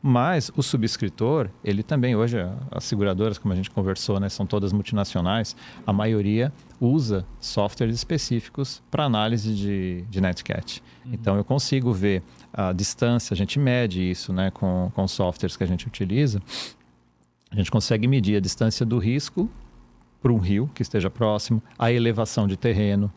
[0.02, 2.36] Mas o subscritor, ele também, hoje,
[2.70, 5.56] as seguradoras, como a gente conversou, né, são todas multinacionais,
[5.86, 10.82] a maioria usa softwares específicos para análise de, de NetCat.
[11.06, 15.64] Então, eu consigo ver a distância, a gente mede isso né, com, com softwares que
[15.64, 16.40] a gente utiliza,
[17.50, 19.50] a gente consegue medir a distância do risco
[20.20, 23.12] para um rio que esteja próximo, a elevação de terreno,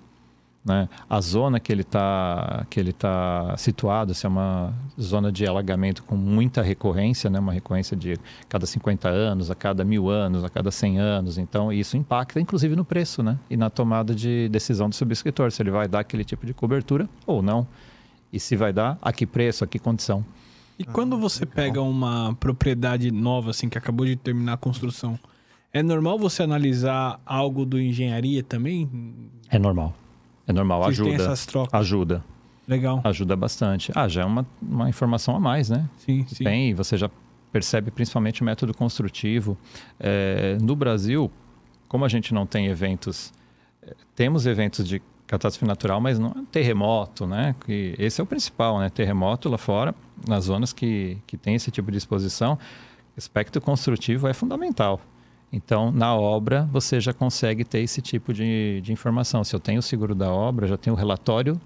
[0.63, 0.89] né?
[1.10, 6.04] A zona que ele está que ele tá situado, se é uma zona de alagamento
[6.04, 7.39] com muita recorrência, né?
[7.39, 8.17] Uma recorrência de
[8.48, 11.38] cada 50 anos, a cada mil anos, a cada 100 anos.
[11.38, 13.39] Então isso impacta, inclusive, no preço, né?
[13.50, 17.10] E na tomada de decisão do subscritor, se ele vai dar aquele tipo de cobertura
[17.26, 17.65] ou não.
[18.32, 20.24] E se vai dar, a que preço, a que condição.
[20.78, 25.19] E quando você pega uma propriedade nova, assim, que acabou de terminar a construção,
[25.74, 28.89] é normal você analisar algo do engenharia também?
[29.50, 29.93] É normal.
[30.50, 31.24] É normal, Vocês ajuda.
[31.24, 31.80] essas trocas.
[31.80, 32.24] Ajuda.
[32.68, 33.02] Legal.
[33.04, 33.92] Ajuda bastante.
[33.94, 35.88] Ah, já é uma, uma informação a mais, né?
[35.98, 36.44] Sim, sim.
[36.44, 37.08] Tem, você já
[37.52, 39.56] percebe principalmente o método construtivo.
[40.00, 41.32] É, no Brasil,
[41.88, 43.32] como a gente não tem eventos,
[43.84, 47.56] é, temos eventos de catástrofe natural, mas não é terremoto, né?
[47.64, 48.90] Que esse é o principal, né?
[48.90, 49.94] Terremoto lá fora,
[50.28, 52.58] nas zonas que, que tem esse tipo de exposição,
[53.16, 55.00] aspecto construtivo é fundamental.
[55.52, 59.44] Então, na obra, você já consegue ter esse tipo de, de informação.
[59.44, 61.60] Se eu tenho o seguro da obra, já tenho o relatório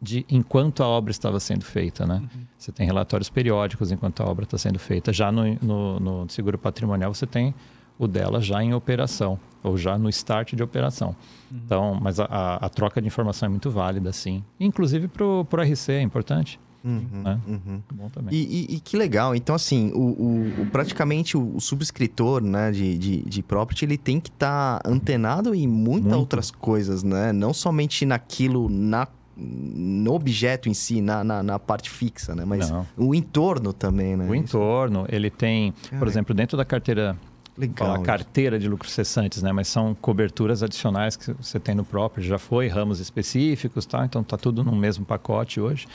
[0.00, 2.16] de enquanto a obra estava sendo feita, né?
[2.16, 2.42] Uhum.
[2.56, 5.12] Você tem relatórios periódicos enquanto a obra está sendo feita.
[5.12, 7.54] Já no, no, no, seguro patrimonial você tem
[7.98, 11.14] o dela já em operação ou já no start de operação.
[11.50, 11.60] Uhum.
[11.64, 14.42] Então, mas a, a, a, troca de informação é muito válida, sim.
[14.58, 16.60] Inclusive para o RC é importante.
[16.84, 17.40] Uhum, né?
[17.46, 17.82] uhum.
[17.92, 18.34] Bom também.
[18.34, 19.34] E, e, e, que legal.
[19.34, 24.28] Então, assim, o, o, praticamente o, subscritor né, de, de, de property, ele tem que
[24.28, 26.18] estar tá antenado em muitas muito.
[26.18, 27.32] outras coisas, né?
[27.32, 29.06] Não somente naquilo, na
[29.40, 32.44] no objeto em si, na, na, na parte fixa, né?
[32.44, 32.84] Mas Não.
[32.96, 34.28] o entorno também, né?
[34.28, 37.16] O entorno, ele tem, por exemplo, dentro da carteira
[37.58, 37.94] Legal.
[37.94, 39.50] A carteira de lucros cessantes, né?
[39.50, 42.22] Mas são coberturas adicionais que você tem no próprio.
[42.22, 44.04] Já foi ramos específicos, tá?
[44.04, 45.86] Então tá tudo no mesmo pacote hoje.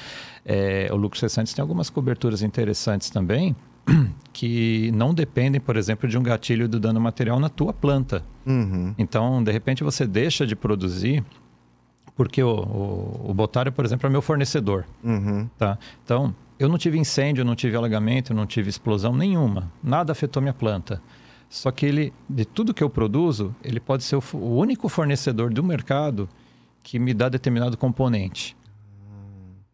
[0.45, 3.56] É, o lucro cessantes tem algumas coberturas interessantes também
[4.34, 8.23] que não dependem, por exemplo, de um gatilho do dano material na tua planta.
[8.45, 8.93] Uhum.
[8.97, 11.23] Então, de repente, você deixa de produzir
[12.15, 14.86] porque o, o, o Botário, por exemplo, é meu fornecedor.
[15.04, 15.49] Uhum.
[15.58, 15.78] Tá?
[16.04, 19.71] Então, eu não tive incêndio, não tive alagamento, não tive explosão nenhuma.
[19.84, 21.02] Nada afetou minha planta.
[21.54, 25.54] Só que ele, de tudo que eu produzo, ele pode ser o, o único fornecedor
[25.54, 26.28] do mercado
[26.82, 28.58] que me dá determinado componente.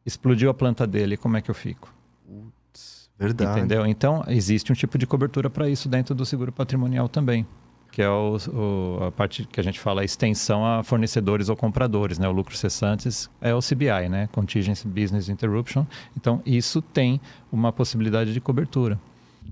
[0.05, 1.93] Explodiu a planta dele, como é que eu fico?
[2.27, 3.59] Putz, verdade.
[3.59, 3.85] Entendeu?
[3.85, 7.47] Então, existe um tipo de cobertura para isso dentro do seguro patrimonial também
[7.91, 11.55] que é o, o, a parte que a gente fala a extensão a fornecedores ou
[11.55, 12.27] compradores, né?
[12.27, 14.29] O lucro cessantes é o CBI, né?
[14.31, 15.85] Contingency Business Interruption.
[16.15, 17.19] Então, isso tem
[17.51, 18.99] uma possibilidade de cobertura.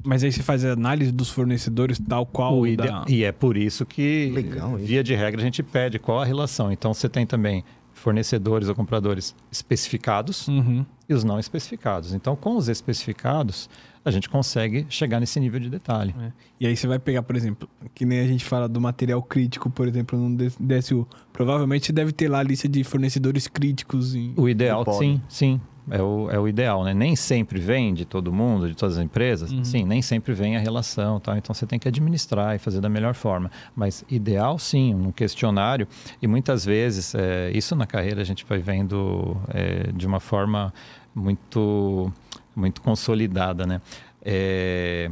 [0.03, 3.05] Mas aí você faz a análise dos fornecedores tal qual o da...
[3.07, 6.71] E é por isso que, Legal, via de regra, a gente pede qual a relação.
[6.71, 7.63] Então, você tem também
[7.97, 10.86] fornecedores ou compradores especificados uhum.
[11.10, 12.13] e os não especificados.
[12.13, 13.69] Então, com os especificados,
[14.05, 16.15] a gente consegue chegar nesse nível de detalhe.
[16.21, 16.31] É.
[16.62, 19.69] E aí você vai pegar, por exemplo, que nem a gente fala do material crítico,
[19.69, 21.05] por exemplo, no DSU.
[21.33, 24.15] Provavelmente deve ter lá a lista de fornecedores críticos.
[24.15, 24.33] Em...
[24.38, 25.60] O ideal, sim, sim.
[25.89, 26.93] É o, é o ideal, né?
[26.93, 29.52] Nem sempre vem de todo mundo, de todas as empresas.
[29.52, 29.63] Uhum.
[29.63, 31.38] Sim, nem sempre vem a relação, tá?
[31.38, 33.50] Então você tem que administrar e fazer da melhor forma.
[33.76, 35.88] Mas ideal, sim, um questionário.
[36.21, 40.73] E muitas vezes, é, isso na carreira a gente vai vendo é, de uma forma
[41.15, 42.12] muito
[42.56, 43.82] muito consolidada, né?
[44.21, 45.10] É,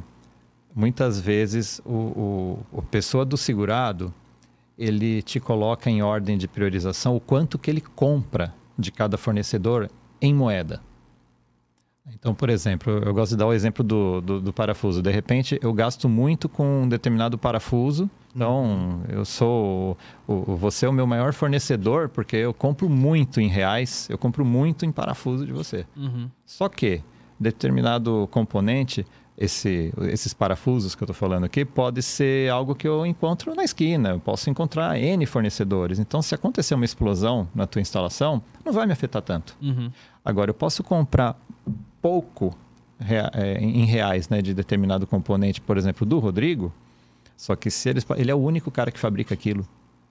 [0.75, 4.13] muitas vezes o, o, o pessoa do segurado
[4.77, 9.89] ele te coloca em ordem de priorização o quanto que ele compra de cada fornecedor
[10.21, 10.81] em moeda.
[12.13, 15.01] Então, por exemplo, eu gosto de dar o exemplo do, do, do, parafuso.
[15.01, 18.09] De repente, eu gasto muito com um determinado parafuso.
[18.35, 19.97] Então, eu sou.
[20.27, 24.45] O, você é o meu maior fornecedor, porque eu compro muito em reais, eu compro
[24.45, 25.85] muito em parafuso de você.
[25.97, 26.29] Uhum.
[26.45, 27.01] Só que
[27.39, 29.05] determinado componente,
[29.37, 33.63] esse, esses parafusos que eu estou falando aqui, pode ser algo que eu encontro na
[33.63, 34.09] esquina.
[34.09, 35.99] Eu posso encontrar N fornecedores.
[35.99, 39.55] Então, se acontecer uma explosão na tua instalação, não vai me afetar tanto.
[39.61, 39.91] Uhum.
[40.23, 41.37] Agora, eu posso comprar
[42.01, 42.55] pouco
[42.99, 46.71] é, em reais né, de determinado componente, por exemplo, do Rodrigo,
[47.35, 49.67] só que se ele, ele é o único cara que fabrica aquilo.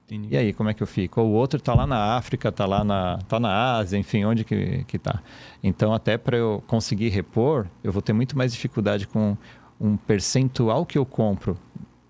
[0.06, 0.28] Entendi.
[0.34, 1.20] E aí, como é que eu fico?
[1.22, 4.84] O outro está lá na África, está lá na, tá na Ásia, enfim, onde que
[4.92, 5.22] está.
[5.62, 9.36] Então, até para eu conseguir repor, eu vou ter muito mais dificuldade com
[9.80, 11.58] um percentual que eu compro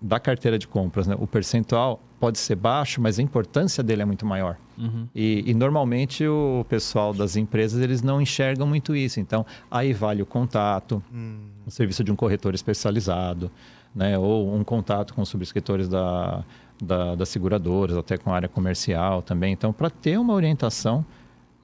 [0.01, 1.07] da carteira de compras.
[1.07, 1.15] Né?
[1.17, 4.57] O percentual pode ser baixo, mas a importância dele é muito maior.
[4.77, 5.07] Uhum.
[5.15, 9.19] E, e, normalmente o pessoal das empresas eles não enxergam muito isso.
[9.19, 11.49] Então, aí vale o contato, uhum.
[11.65, 13.49] o serviço de um corretor especializado,
[13.95, 14.17] né?
[14.17, 16.43] ou um contato com os subscritores da
[16.81, 19.53] da, das seguradoras, até com a área comercial também.
[19.53, 21.05] Então, para ter uma orientação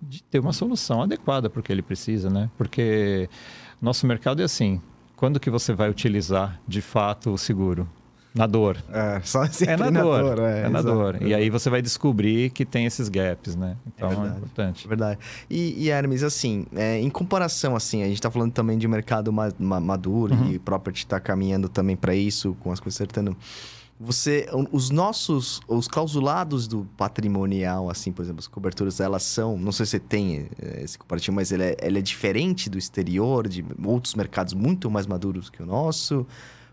[0.01, 2.49] de ter uma solução adequada para o que ele precisa, né?
[2.57, 3.29] Porque
[3.81, 4.81] nosso mercado é assim.
[5.15, 7.87] Quando que você vai utilizar de fato o seguro?
[8.33, 8.77] Na dor.
[8.89, 10.35] É, só é na, na dor.
[10.35, 11.21] dor é, é, na dor.
[11.21, 13.75] E aí você vai descobrir que tem esses gaps, né?
[13.85, 14.87] Então é, é importante.
[14.87, 15.19] Verdade.
[15.49, 19.33] E, e Hermes, assim, é, em comparação, assim, a gente está falando também de mercado
[19.33, 20.51] ma ma maduro uhum.
[20.51, 23.35] e o property está caminhando também para isso, com as coisas acertando
[24.01, 29.71] você os nossos os clausulados do patrimonial assim por exemplo as coberturas elas são não
[29.71, 33.47] sei se você tem eh, esse comparativo mas ele é, ele é diferente do exterior
[33.47, 36.25] de outros mercados muito mais maduros que o nosso?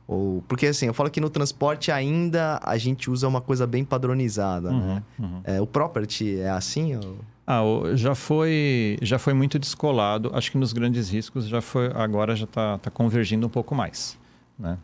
[0.06, 3.84] Ou porque assim eu falo que no transporte ainda a gente usa uma coisa bem
[3.84, 5.02] padronizada uhum, né?
[5.18, 5.40] uhum.
[5.44, 7.18] É, o property é assim ou...
[7.46, 7.60] ah,
[7.94, 10.30] já foi já foi muito descolado.
[10.32, 14.18] Acho que nos grandes riscos já foi agora já está tá convergindo um pouco mais
[14.58, 14.78] né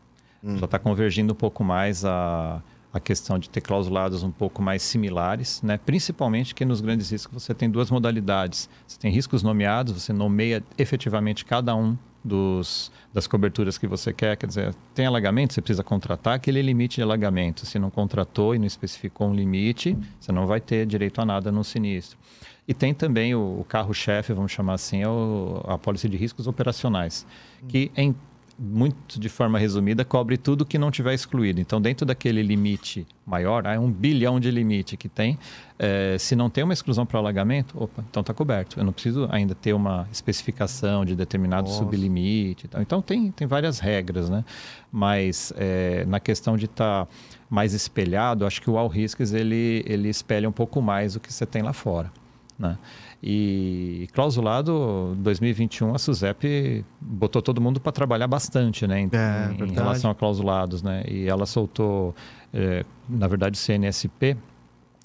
[0.45, 0.59] Hum.
[0.59, 4.83] Já está convergindo um pouco mais a, a questão de ter clausulados um pouco mais
[4.83, 5.79] similares, né?
[5.79, 8.69] principalmente que nos grandes riscos você tem duas modalidades.
[8.87, 14.37] Você tem riscos nomeados, você nomeia efetivamente cada um dos, das coberturas que você quer.
[14.37, 17.67] Quer dizer, tem alagamento, você precisa contratar aquele limite de alagamento.
[17.67, 21.51] Se não contratou e não especificou um limite, você não vai ter direito a nada
[21.51, 22.19] no sinistro.
[22.67, 26.47] E tem também o, o carro-chefe, vamos chamar assim, é o, a pólice de riscos
[26.47, 27.27] operacionais,
[27.69, 28.15] que em
[28.59, 31.61] muito de forma resumida, cobre tudo que não tiver excluído.
[31.61, 35.39] Então, dentro daquele limite maior, há um bilhão de limite que tem.
[35.79, 38.79] É, se não tem uma exclusão para alagamento, opa, então está coberto.
[38.79, 41.79] Eu não preciso ainda ter uma especificação de determinado Nossa.
[41.79, 42.69] sublimite.
[42.79, 44.45] Então, tem, tem várias regras, né?
[44.91, 47.13] Mas é, na questão de estar tá
[47.51, 51.33] mais espelhado, acho que o All Risks ele, ele espelha um pouco mais o que
[51.33, 52.11] você tem lá fora.
[52.59, 52.79] Né?
[53.27, 59.73] E clausulado 2021 a SUSEP botou todo mundo para trabalhar bastante, né, em, é, em
[59.73, 61.03] relação a clausulados, né?
[61.09, 62.15] E ela soltou,
[62.53, 64.37] é, na verdade, o CNSP,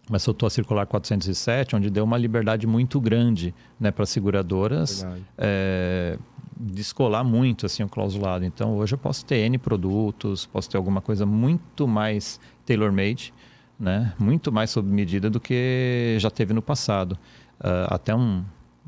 [0.10, 5.08] mas soltou a circular 407, onde deu uma liberdade muito grande, né, para seguradoras
[5.38, 6.18] é,
[6.60, 8.44] descolar muito assim o clausulado.
[8.44, 13.34] Então hoje eu posso ter N produtos, posso ter alguma coisa muito mais tailor-made,
[13.80, 17.18] né, muito mais sob medida do que já teve no passado
[17.90, 18.44] até um,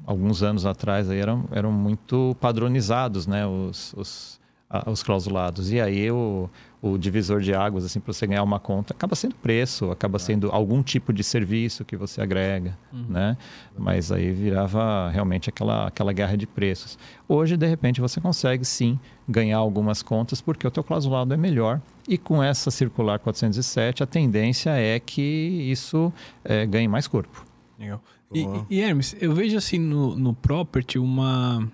[0.06, 4.40] alguns anos atrás aí eram, eram muito padronizados né, os, os,
[4.88, 5.72] os clausulados.
[5.72, 6.50] E aí o,
[6.82, 10.50] o divisor de águas, assim, para você ganhar uma conta, acaba sendo preço, acaba sendo
[10.52, 13.06] algum tipo de serviço que você agrega, uhum.
[13.10, 13.38] né?
[13.78, 16.98] Mas aí virava realmente aquela, aquela guerra de preços.
[17.28, 21.80] Hoje, de repente, você consegue sim ganhar algumas contas porque o teu clausulado é melhor
[22.08, 26.12] e com essa circular 407 a tendência é que isso
[26.44, 27.46] é, ganhe mais corpo.
[27.80, 28.02] Legal.
[28.34, 31.68] E, e, Hermes, eu vejo assim no, no property uma.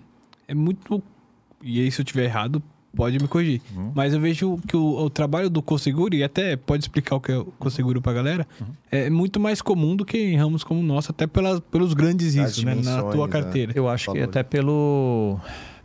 [0.47, 1.01] É muito.
[1.61, 2.61] E aí, se eu estiver errado,
[2.95, 3.61] pode me corrigir.
[3.75, 3.91] Uhum.
[3.93, 7.31] Mas eu vejo que o, o, trabalho do Coseguro, e até pode explicar o que
[7.31, 8.67] é o Coseguro pra galera, uhum.
[8.91, 12.33] é muito mais comum do que em ramos como o nosso, até pelas, pelos grandes
[12.33, 12.75] riscos, né?
[12.75, 13.71] Na tua carteira.
[13.75, 15.39] Eu acho que até pelo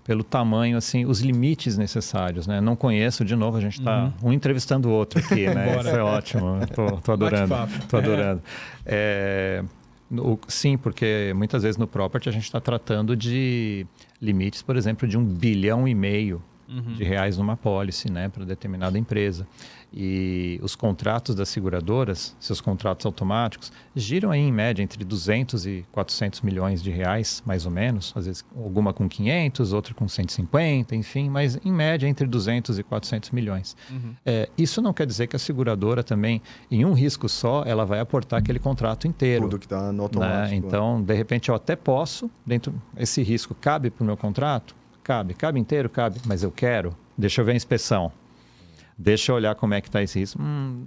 [0.05, 2.61] pelo tamanho, assim, os limites necessários, né?
[2.61, 4.31] Não conheço, de novo, a gente está uhum.
[4.31, 5.79] um entrevistando o outro aqui, né?
[5.79, 7.55] Isso é ótimo, tô, tô adorando,
[7.89, 8.43] tô adorando.
[8.85, 9.63] É.
[9.63, 9.65] É,
[10.49, 13.87] sim, porque muitas vezes no property a gente está tratando de
[14.21, 16.95] limites, por exemplo, de um bilhão e meio uhum.
[16.95, 19.47] de reais numa pólice, né, para determinada empresa.
[19.95, 25.85] E os contratos das seguradoras, seus contratos automáticos, giram aí em média entre 200 e
[25.93, 28.13] 400 milhões de reais, mais ou menos.
[28.17, 32.83] Às vezes alguma com 500, outra com 150, enfim, mas em média entre 200 e
[32.83, 33.77] 400 milhões.
[33.91, 34.15] Uhum.
[34.25, 36.41] É, isso não quer dizer que a seguradora também,
[36.71, 39.43] em um risco só, ela vai aportar aquele contrato inteiro.
[39.43, 40.49] Tudo que está no automático.
[40.49, 40.57] Né?
[40.57, 44.75] Então, de repente, eu até posso, dentro esse risco cabe para o meu contrato?
[45.03, 45.35] Cabe.
[45.35, 45.89] Cabe inteiro?
[45.89, 46.21] Cabe.
[46.25, 46.97] Mas eu quero.
[47.17, 48.13] Deixa eu ver a inspeção.
[48.97, 50.41] Deixa eu olhar como é que está esse risco.
[50.41, 50.87] Hum,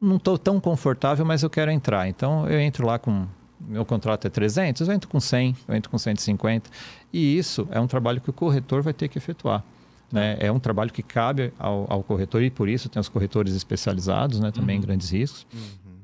[0.00, 2.08] não estou tão confortável, mas eu quero entrar.
[2.08, 3.26] Então, eu entro lá com...
[3.60, 6.68] Meu contrato é 300, eu entro com 100, eu entro com 150.
[7.12, 9.64] E isso é um trabalho que o corretor vai ter que efetuar.
[10.12, 10.36] Né?
[10.38, 14.38] É um trabalho que cabe ao, ao, corretor e por isso tem os corretores especializados,
[14.38, 14.50] né?
[14.50, 14.82] também uhum.
[14.82, 15.46] em grandes riscos.
[15.52, 15.94] Uhum.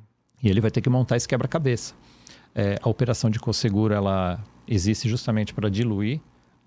[0.42, 1.92] E ele vai ter que montar esse quebra-cabeça.
[2.54, 6.20] É, a operação de co-seguro ela existe justamente para diluir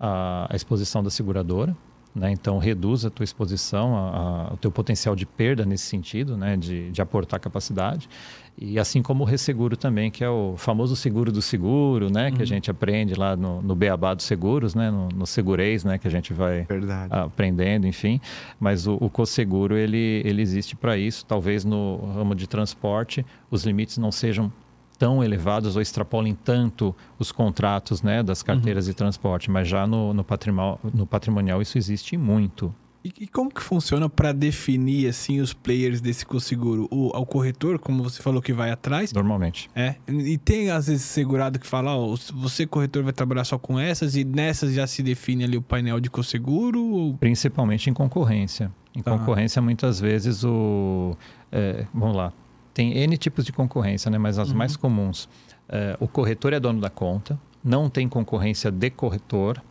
[0.04, 1.74] a, a exposição da seguradora,
[2.14, 2.30] né?
[2.30, 6.56] Então, reduz a tua exposição, a, a, o teu potencial de perda nesse sentido, né?
[6.56, 8.08] de, de aportar capacidade.
[8.56, 12.28] E assim como o resseguro também, que é o famoso seguro do seguro, né?
[12.28, 12.34] Uhum.
[12.34, 12.46] Que a uhum.
[12.46, 14.92] gente aprende lá no, no Beabá dos Seguros, né?
[14.92, 15.98] No, no Segurez, né?
[15.98, 17.12] Que a gente vai Verdade.
[17.12, 18.20] aprendendo, enfim.
[18.60, 21.26] Mas o, o co-seguro, ele, ele existe para isso.
[21.26, 24.52] Talvez no ramo de transporte, os limites não sejam
[24.98, 28.92] tão elevados ou extrapolem tanto os contratos né, das carteiras uhum.
[28.92, 32.74] de transporte, mas já no, no, patrimonial, no patrimonial isso existe muito.
[33.04, 36.88] E, e como que funciona para definir assim os players desse co-seguro?
[36.90, 39.12] O, o corretor, como você falou que vai atrás?
[39.12, 39.68] Normalmente.
[39.74, 39.96] É.
[40.08, 44.16] E tem às vezes segurado que fala, ó, você corretor vai trabalhar só com essas
[44.16, 46.82] e nessas já se define ali o painel de co-seguro?
[46.82, 47.14] Ou...
[47.14, 48.72] Principalmente em concorrência.
[48.96, 49.10] Em tá.
[49.10, 51.14] concorrência, muitas vezes o.
[51.52, 52.32] É, vamos lá,
[52.74, 54.18] tem N tipos de concorrência, né?
[54.18, 54.56] mas as uhum.
[54.56, 55.24] mais comuns.
[55.68, 59.62] Uh, o corretor é dono da conta, não tem concorrência de corretor,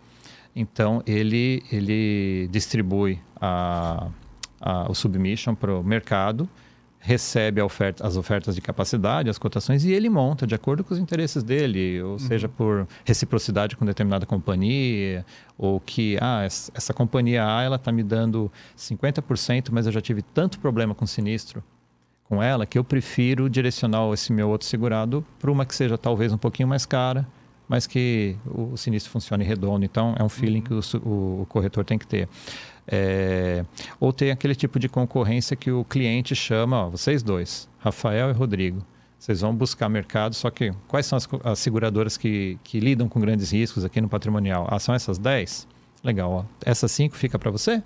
[0.56, 4.08] então ele, ele distribui a,
[4.60, 6.50] a, o submission para o mercado,
[7.00, 11.00] recebe oferta, as ofertas de capacidade, as cotações, e ele monta de acordo com os
[11.00, 12.20] interesses dele, ou uhum.
[12.20, 15.26] seja, por reciprocidade com determinada companhia,
[15.58, 20.60] ou que, ah, essa, companhia A está me dando 50%, mas eu já tive tanto
[20.60, 21.62] problema com sinistro
[22.28, 26.32] com ela que eu prefiro direcionar esse meu outro segurado para uma que seja talvez
[26.32, 27.28] um pouquinho mais cara,
[27.68, 29.86] mas que o, sinistro funcione redondo.
[29.86, 30.82] Então, é um feeling uhum.
[30.82, 32.28] que o, o, corretor tem que ter.
[32.88, 33.66] É,
[34.00, 38.34] ou tem aquele tipo de concorrência que o cliente chama, ó, vocês dois, Rafael e
[38.34, 38.86] Rodrigo,
[39.18, 43.22] vocês vão buscar mercado, só que quais são as, as seguradoras que, que lidam com
[43.22, 44.68] grandes riscos aqui no patrimonial?
[44.70, 45.66] Ah, são essas 10?
[46.04, 46.44] Legal, ó.
[46.66, 47.82] Essas cinco fica para você,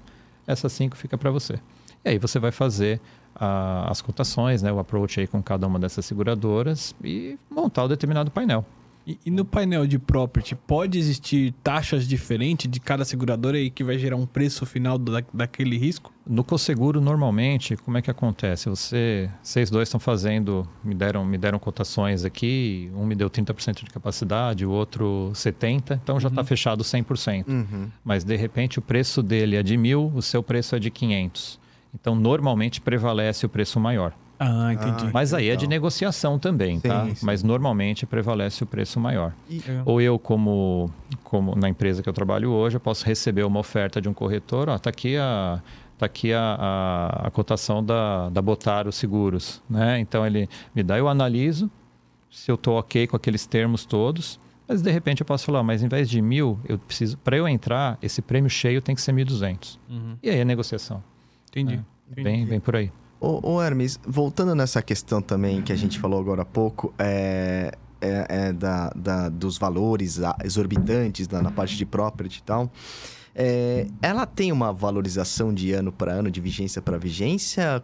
[0.48, 1.60] essas cinco fica para você.
[2.04, 3.00] E aí você vai fazer
[3.40, 7.88] a, as cotações, né, o approach aí com cada uma dessas seguradoras e montar o
[7.88, 8.66] determinado painel.
[9.08, 13.82] E, e, no painel de property, pode existir taxas diferentes de cada seguradora e que
[13.82, 16.12] vai gerar um preço final da, daquele risco?
[16.28, 18.68] No Coseguro, normalmente, como é que acontece?
[18.68, 23.86] Você, vocês dois estão fazendo, me deram, me deram cotações aqui, um me deu 30%
[23.86, 26.48] de capacidade, o outro 70%, então já está uhum.
[26.48, 27.48] fechado 100%.
[27.48, 27.90] Uhum.
[28.04, 31.66] Mas, de repente, o preço dele é de mil, o seu preço é de 500.
[31.94, 34.14] Então, normalmente prevalece o preço maior.
[34.40, 35.06] Ah, entendi.
[35.08, 37.06] Ah, Mas aí é de negociação também, sim, tá?
[37.06, 37.26] Sim.
[37.26, 39.34] Mas normalmente prevalece o preço maior.
[39.50, 39.62] E...
[39.84, 40.92] Ou eu, como,
[41.24, 44.70] como na empresa que eu trabalho hoje, eu posso receber uma oferta de um corretor,
[44.70, 45.62] ó, tá aqui a
[45.98, 50.00] tá aqui a, a, a, cotação da, da Botaro Seguros, né?
[50.00, 51.72] Então ele me dá, eu analiso
[52.30, 55.82] se eu estou ok com aqueles termos todos, mas de repente eu posso falar, mas
[55.82, 59.12] em vez de mil, eu preciso para eu entrar, esse prêmio cheio tem que ser
[59.12, 59.80] 1.200.
[59.90, 60.18] Uhum.
[60.22, 61.02] E aí é negociação.
[61.50, 61.84] Entendi.
[62.10, 62.24] Entendi.
[62.24, 62.91] Bem, bem por aí.
[63.20, 67.72] Ô, ô, Hermes, voltando nessa questão também que a gente falou agora há pouco, é,
[68.00, 72.72] é, é da, da, dos valores exorbitantes na, na parte de property e tal.
[73.34, 77.84] É, ela tem uma valorização de ano para ano, de vigência para vigência?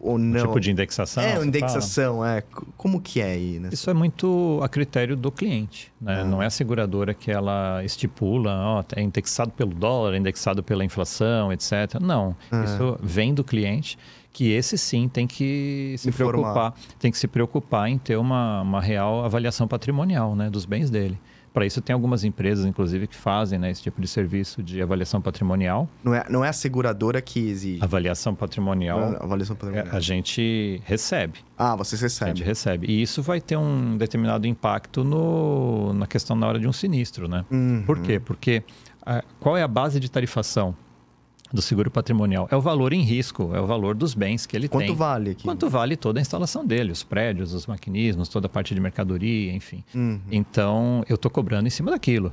[0.00, 0.46] Ou não?
[0.46, 1.22] Tipo de indexação?
[1.22, 2.42] É, indexação, é.
[2.76, 3.58] Como que é aí?
[3.58, 3.74] Nessa...
[3.74, 6.20] Isso é muito a critério do cliente, né?
[6.20, 6.24] Ah.
[6.24, 10.84] Não é a seguradora que ela estipula, ó, é indexado pelo dólar, é indexado pela
[10.84, 12.00] inflação, etc.
[12.00, 12.64] Não, ah.
[12.64, 13.98] isso vem do cliente
[14.32, 16.32] que esse sim tem que se Informar.
[16.32, 20.90] preocupar, tem que se preocupar em ter uma, uma real avaliação patrimonial, né, dos bens
[20.90, 21.18] dele.
[21.52, 25.20] Para isso tem algumas empresas, inclusive, que fazem né, esse tipo de serviço de avaliação
[25.20, 25.88] patrimonial.
[26.02, 27.82] Não é, não é a seguradora que exige?
[27.82, 29.14] Avaliação patrimonial.
[29.14, 29.94] É, avaliação patrimonial.
[29.94, 31.40] A gente recebe.
[31.56, 32.32] Ah, vocês recebem.
[32.32, 32.86] A gente recebe.
[32.88, 37.28] E isso vai ter um determinado impacto no, na questão na hora de um sinistro,
[37.28, 37.44] né?
[37.50, 37.82] Uhum.
[37.84, 38.20] Por quê?
[38.20, 38.62] Porque
[39.04, 40.74] a, qual é a base de tarifação?
[41.52, 44.68] Do seguro patrimonial é o valor em risco, é o valor dos bens que ele
[44.68, 44.88] Quanto tem.
[44.88, 45.44] Quanto vale aqui?
[45.44, 49.52] Quanto vale toda a instalação dele, os prédios, os maquinismos, toda a parte de mercadoria,
[49.52, 49.82] enfim.
[49.94, 50.20] Uhum.
[50.30, 52.32] Então, eu estou cobrando em cima daquilo.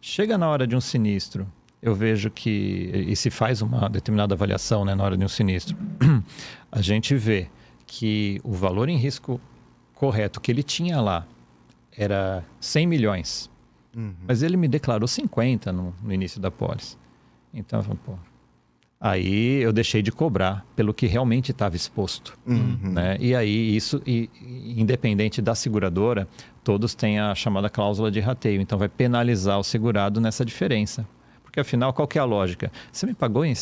[0.00, 1.46] Chega na hora de um sinistro,
[1.82, 5.76] eu vejo que, e se faz uma determinada avaliação né, na hora de um sinistro,
[6.70, 7.48] a gente vê
[7.86, 9.40] que o valor em risco
[9.94, 11.26] correto que ele tinha lá
[11.96, 13.50] era 100 milhões,
[13.94, 14.14] uhum.
[14.26, 16.96] mas ele me declarou 50 no, no início da pólice.
[17.52, 18.12] Então, eu falo, pô,
[19.00, 22.36] Aí eu deixei de cobrar pelo que realmente estava exposto.
[22.44, 22.78] Uhum.
[22.82, 23.16] Né?
[23.20, 24.28] E aí, isso, e,
[24.76, 26.26] independente da seguradora,
[26.64, 28.60] todos têm a chamada cláusula de rateio.
[28.60, 31.06] Então, vai penalizar o segurado nessa diferença.
[31.44, 32.72] Porque, afinal, qual que é a lógica?
[32.90, 33.54] Você me pagou, em,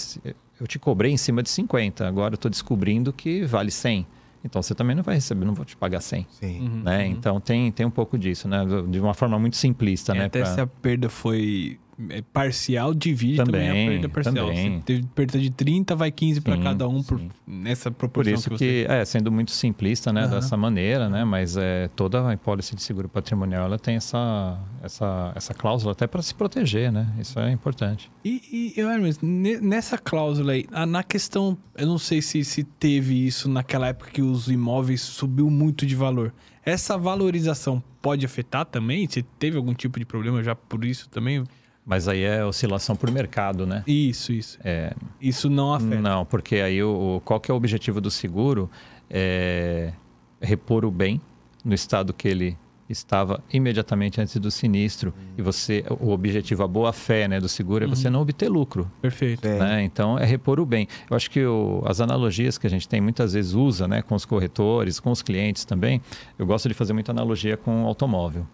[0.59, 4.07] eu te cobrei em cima de 50, agora eu estou descobrindo que vale 100.
[4.43, 6.27] Então, você também não vai receber, não vou te pagar 100.
[6.31, 6.61] Sim.
[6.61, 6.83] Uhum.
[6.83, 7.05] Né?
[7.05, 7.11] Uhum.
[7.13, 8.65] Então, tem, tem um pouco disso, né?
[8.89, 10.15] De uma forma muito simplista.
[10.15, 10.25] E né?
[10.27, 10.55] Até pra...
[10.55, 11.86] se a perda foi é
[12.33, 14.49] parcial divide também, também a perda parcial.
[14.49, 14.81] Também.
[14.81, 18.35] teve perda de 30, vai 15 para cada um por, nessa proporção.
[18.35, 20.31] Por isso que, que é, sendo muito simplista, né, uhum.
[20.31, 25.33] dessa maneira, né, mas é, toda a apólice de seguro patrimonial ela tem essa, essa,
[25.35, 27.07] essa cláusula até para se proteger, né?
[27.19, 28.11] Isso é importante.
[28.25, 33.49] E, e Hermes, nessa cláusula aí, na questão, eu não sei se, se teve isso
[33.49, 36.33] naquela época que os imóveis subiu muito de valor.
[36.65, 39.09] Essa valorização pode afetar também?
[39.09, 41.45] Se teve algum tipo de problema já por isso também?
[41.87, 43.85] Mas aí é oscilação por mercado, né?
[43.87, 44.59] Isso, isso.
[44.65, 44.93] É...
[45.21, 46.01] Isso não afeta.
[46.01, 48.69] Não, porque aí o, qual que é o objetivo do seguro?
[49.09, 49.93] É
[50.41, 51.21] repor o bem
[51.65, 52.57] no estado que ele
[52.89, 55.13] estava imediatamente antes do sinistro.
[55.17, 55.35] Uhum.
[55.39, 58.15] E você, o objetivo, a boa fé né, do seguro é você uhum.
[58.15, 58.91] não obter lucro.
[59.03, 59.47] Perfeito.
[59.47, 59.83] Né?
[59.83, 60.87] Então, é repor o bem.
[61.11, 64.15] Eu acho que o, as analogias que a gente tem muitas vezes usa né, com
[64.15, 66.01] os corretores, com os clientes também,
[66.39, 68.47] eu gosto de fazer muita analogia com o automóvel.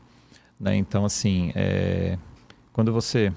[0.58, 0.76] Né?
[0.76, 2.16] Então, assim, é,
[2.72, 3.32] quando você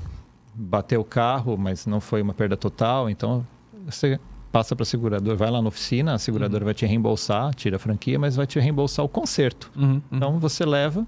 [0.54, 3.46] bateu o carro, mas não foi uma perda total, então
[3.86, 4.20] você
[4.52, 6.66] passa para a seguradora, vai lá na oficina, a seguradora uhum.
[6.66, 9.70] vai te reembolsar, tira a franquia, mas vai te reembolsar o conserto.
[9.76, 10.02] Uhum, uhum.
[10.14, 11.08] Então você leva, o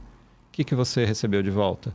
[0.52, 1.94] que, que você recebeu de volta?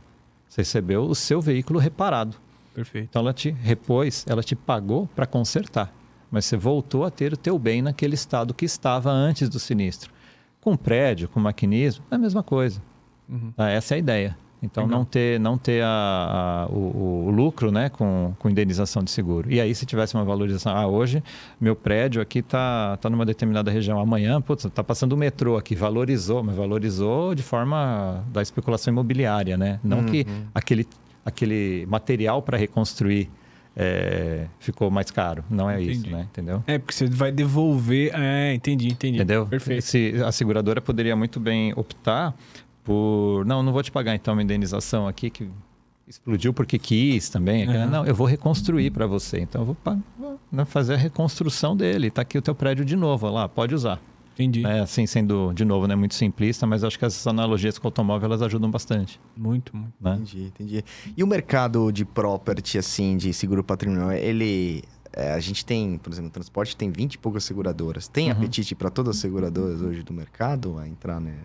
[0.49, 2.37] Você recebeu o seu veículo reparado.
[2.73, 3.07] Perfeito.
[3.09, 5.93] Então ela te repôs, ela te pagou para consertar,
[6.31, 10.11] mas você voltou a ter o teu bem naquele estado que estava antes do sinistro.
[10.59, 12.81] Com prédio, com maquinismo, é a mesma coisa.
[13.29, 13.53] Uhum.
[13.55, 14.37] Ah, essa é a ideia.
[14.63, 19.11] Então, não ter, não ter a, a, o, o, lucro né, com, com indenização de
[19.11, 19.51] seguro.
[19.51, 21.21] E aí, se tivesse uma valorização, ah, hoje
[21.59, 25.75] meu prédio aqui está tá numa determinada região, amanhã, putz, está passando o metrô aqui,
[25.75, 29.81] valorizou, mas valorizou de forma da especulação imobiliária, né?
[29.83, 30.05] Não uhum.
[30.05, 30.87] que aquele,
[31.25, 33.29] aquele material para reconstruir
[33.75, 35.43] é, ficou mais caro.
[35.49, 35.91] Não é entendi.
[35.91, 36.27] isso, né?
[36.31, 36.63] Entendeu?
[36.67, 38.11] É, porque você vai devolver.
[38.13, 39.17] É, entendi, entendi.
[39.17, 39.45] Entendeu?
[39.45, 39.83] Perfeito.
[39.83, 42.35] Se a seguradora poderia muito bem optar
[42.83, 45.49] por não, não vou te pagar então uma indenização aqui que
[46.07, 47.63] explodiu porque quis também.
[47.63, 47.85] É.
[47.85, 49.39] Não, eu vou reconstruir para você.
[49.39, 49.77] Então eu vou,
[50.19, 52.07] vou, né, fazer a reconstrução dele.
[52.07, 53.99] Está aqui o teu prédio de novo, olha lá, pode usar.
[54.33, 54.61] Entendi.
[54.63, 57.89] Né, assim, sendo, de novo, né, muito simplista, mas acho que essas analogias com o
[57.89, 59.19] automóvel elas ajudam bastante.
[59.37, 59.93] Muito, muito.
[60.01, 60.15] Né?
[60.15, 60.83] Entendi, entendi.
[61.15, 64.83] E o mercado de property, assim, de seguro patrimonial, ele.
[65.15, 68.07] é, a gente tem, por exemplo, o transporte tem 20 e poucas seguradoras.
[68.07, 68.31] Tem Uhum.
[68.37, 71.35] apetite para todas as seguradoras hoje do mercado a entrar né,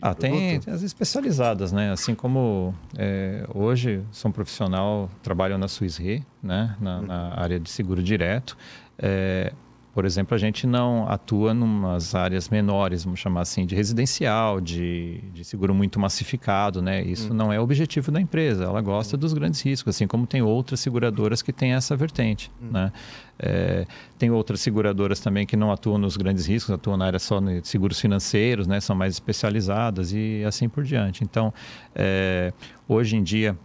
[0.00, 1.92] Ah, tem, tem as especializadas, né?
[1.92, 6.76] Assim como é, hoje sou um profissional, trabalho na Swiss Re, né?
[6.80, 8.56] Na, na área de seguro direto.
[8.98, 9.52] É,
[9.92, 14.58] por exemplo, a gente não atua em umas áreas menores, vamos chamar assim, de residencial,
[14.58, 17.02] de, de seguro muito massificado, né?
[17.02, 18.64] Isso não é o objetivo da empresa.
[18.64, 22.90] Ela gosta dos grandes riscos, assim como tem outras seguradoras que têm essa vertente, né?
[23.38, 23.86] É,
[24.18, 27.66] tem outras seguradoras também que não atuam nos grandes riscos, atuam na área só de
[27.68, 28.80] seguros financeiros, né?
[28.80, 31.22] São mais especializadas e assim por diante.
[31.22, 31.52] Então,
[31.94, 32.50] é,
[32.88, 33.58] hoje em dia,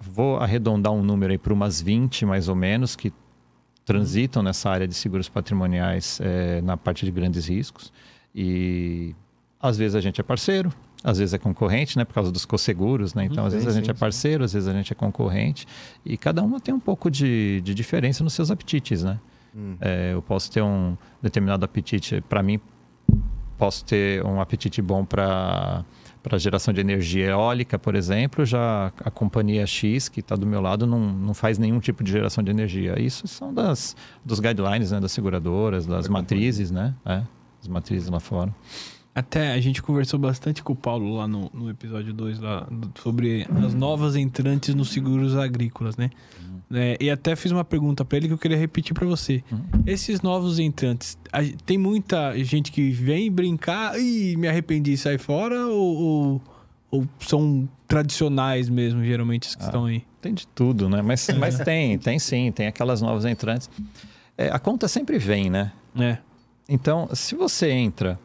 [0.00, 3.12] vou arredondar um número aí para umas 20 mais ou menos que
[3.84, 7.92] transitam nessa área de seguros patrimoniais é, na parte de grandes riscos.
[8.34, 9.14] E
[9.60, 10.72] às vezes a gente é parceiro,
[11.02, 12.04] às vezes é concorrente, né?
[12.04, 13.24] Por causa dos co-seguros, né?
[13.26, 14.00] Então, às Sim, vezes a gente sim, é sim.
[14.00, 15.66] parceiro, às vezes a gente é concorrente.
[16.04, 19.20] E cada uma tem um pouco de, de diferença nos seus apetites, né?
[19.54, 19.76] Hum.
[19.80, 22.58] É, eu posso ter um determinado apetite, para mim,
[23.58, 25.84] posso ter um apetite bom para
[26.24, 30.62] para geração de energia eólica, por exemplo, já a companhia X que está do meu
[30.62, 32.98] lado não, não faz nenhum tipo de geração de energia.
[32.98, 33.94] Isso são das
[34.24, 36.94] dos guidelines né, das seguradoras, das matrizes, né?
[37.04, 37.22] É,
[37.60, 38.54] as matrizes lá fora.
[39.14, 42.66] Até a gente conversou bastante com o Paulo lá no, no episódio 2 lá,
[42.98, 46.08] sobre as novas entrantes nos seguros agrícolas, né?
[46.72, 49.44] É, e até fiz uma pergunta pra ele que eu queria repetir pra você.
[49.86, 55.18] Esses novos entrantes, a- tem muita gente que vem brincar e me arrependi e sai
[55.18, 56.42] fora ou, ou,
[56.90, 60.02] ou são tradicionais mesmo, geralmente, os que estão aí?
[60.20, 61.02] Tem de tudo, né?
[61.02, 63.70] Mas, mas tem, tem sim, tem aquelas novas entrantes.
[64.36, 65.70] É, a conta sempre vem, né?
[65.96, 66.18] É.
[66.68, 68.18] Então, se você entra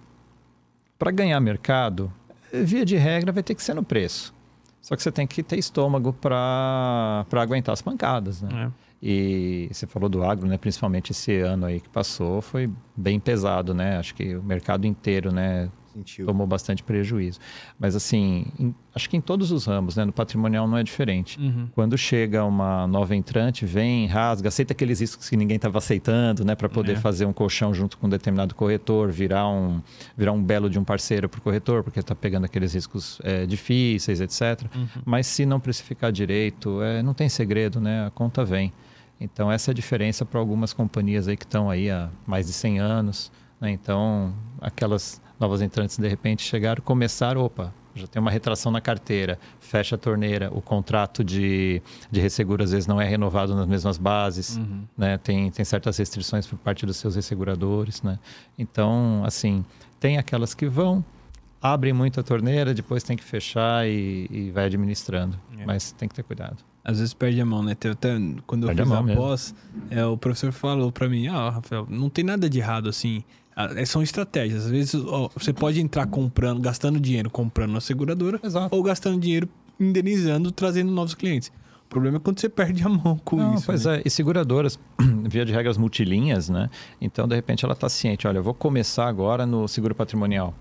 [0.97, 2.11] para ganhar mercado,
[2.51, 4.33] via de regra vai ter que ser no preço.
[4.82, 8.71] Só que você tem que ter estômago para aguentar as pancadas, né?
[8.86, 8.89] é.
[9.01, 10.57] E você falou do agro, né?
[10.57, 13.97] Principalmente esse ano aí que passou, foi bem pesado, né?
[13.97, 15.69] Acho que o mercado inteiro, né?
[15.93, 16.25] Sentiu.
[16.25, 17.39] Tomou bastante prejuízo.
[17.79, 20.05] Mas assim, em- acho que em todos os ramos, né?
[20.05, 21.39] No patrimonial não é diferente.
[21.39, 21.67] Uhum.
[21.73, 26.55] Quando chega uma nova entrante, vem, rasga, aceita aqueles riscos que ninguém estava aceitando, né,
[26.55, 26.95] para poder É.
[26.95, 29.81] fazer um colchão junto com um determinado corretor, virar um,
[30.17, 33.45] virar um belo de um parceiro para o corretor, porque está pegando aqueles riscos é,
[33.45, 34.67] difíceis, etc.
[35.05, 38.05] Mas se não precificar direito, é, não tem segredo, né?
[38.05, 38.71] A conta vem.
[39.21, 42.53] Então essa é a diferença para algumas companhias aí que estão aí há mais de
[42.53, 43.29] 100 anos,
[43.59, 43.69] né?
[43.71, 49.39] Então aquelas novas entrantes de repente chegaram, começaram, opa, já tem uma retração na carteira,
[49.59, 51.81] fecha a torneira, o contrato de,
[52.11, 54.83] de resseguro às vezes não é renovado nas mesmas bases, Uhum.
[54.97, 55.17] né?
[55.17, 58.19] Tem, tem certas restrições por parte dos seus resseguradores, né?
[58.57, 59.65] Então, assim,
[59.99, 61.03] tem aquelas que vão,
[61.61, 65.37] abrem muito a torneira, depois tem que fechar e, e vai administrando.
[65.57, 65.65] É.
[65.65, 66.57] Mas tem que ter cuidado.
[66.89, 67.75] Às vezes perde a mão, né?
[67.75, 68.09] Teve Até
[68.47, 69.21] quando eu Perde a fiz a, mão mesmo.
[69.21, 69.53] pós,
[69.89, 73.23] é, o professor falou pra mim: Ah, Rafael, não tem nada de errado assim.
[73.55, 74.65] Ah, é, São estratégias.
[74.65, 78.75] Às vezes ó, você pode entrar comprando, gastando dinheiro comprando na seguradora, Exato.
[78.75, 79.47] ou gastando dinheiro
[79.79, 81.51] indenizando, trazendo novos clientes.
[81.85, 83.65] O problema é quando você perde a mão com Não, isso.
[83.65, 83.97] pois né?
[83.97, 84.79] é, e seguradoras,
[85.27, 86.69] via de regras multilinhas, né?
[87.01, 90.53] Então, de repente, ela está ciente, olha, eu vou começar agora no seguro patrimonial.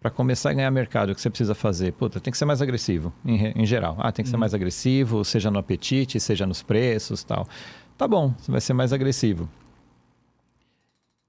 [0.00, 1.92] Para começar a ganhar mercado, o que você precisa fazer?
[1.92, 3.96] Puta, tem que ser mais agressivo, em, em geral.
[3.98, 7.48] Ah, tem que ser mais agressivo, seja no apetite, seja nos preços tal.
[7.96, 9.48] Tá bom, você vai ser mais agressivo.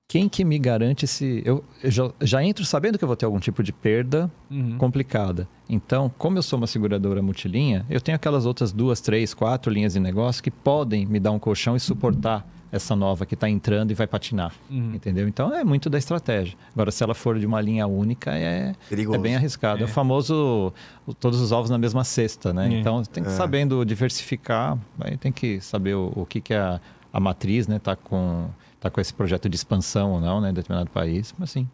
[0.08, 1.42] Quem que me garante se...
[1.46, 4.78] Eu, eu já, já entro sabendo que eu vou ter algum tipo de perda Uhum.
[4.80, 5.48] complicada.
[5.70, 9.94] Então, como eu sou uma seguradora multilinha, eu tenho aquelas outras duas, três, quatro linhas
[9.94, 13.92] de negócio que podem me dar um colchão e suportar essa nova que está entrando
[13.92, 14.54] e vai patinar.
[14.70, 14.94] Uhum.
[14.94, 15.28] Entendeu?
[15.28, 16.56] Então, é muito da estratégia.
[16.74, 19.18] Agora, se ela for de uma linha única, é, Perigoso.
[19.18, 19.80] é bem arriscado.
[19.80, 19.82] É.
[19.84, 19.86] É.
[19.86, 20.74] o famoso
[21.20, 22.68] todos os ovos na mesma cesta, né?
[22.74, 22.80] É.
[22.80, 23.34] Então, tem que É.
[23.34, 26.80] sabendo diversificar, aí tem que saber o, o que, que a,
[27.12, 27.80] a matriz, né?
[27.80, 28.48] Tá com,
[28.80, 30.52] tá com esse projeto de expansão ou não, né?
[30.52, 31.34] Em determinado país.
[31.38, 31.68] Mas sim.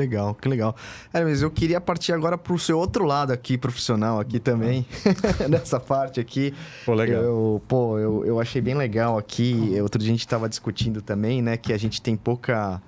[0.00, 0.74] Legal, que legal.
[1.12, 4.86] É, mas eu queria partir agora pro seu outro lado aqui, profissional, aqui também,
[5.46, 6.54] nessa parte aqui.
[6.86, 7.22] Pô, legal.
[7.22, 9.78] Eu, pô, eu, eu achei bem legal aqui.
[9.82, 12.80] Outro dia a gente estava discutindo também, né, que a gente tem pouca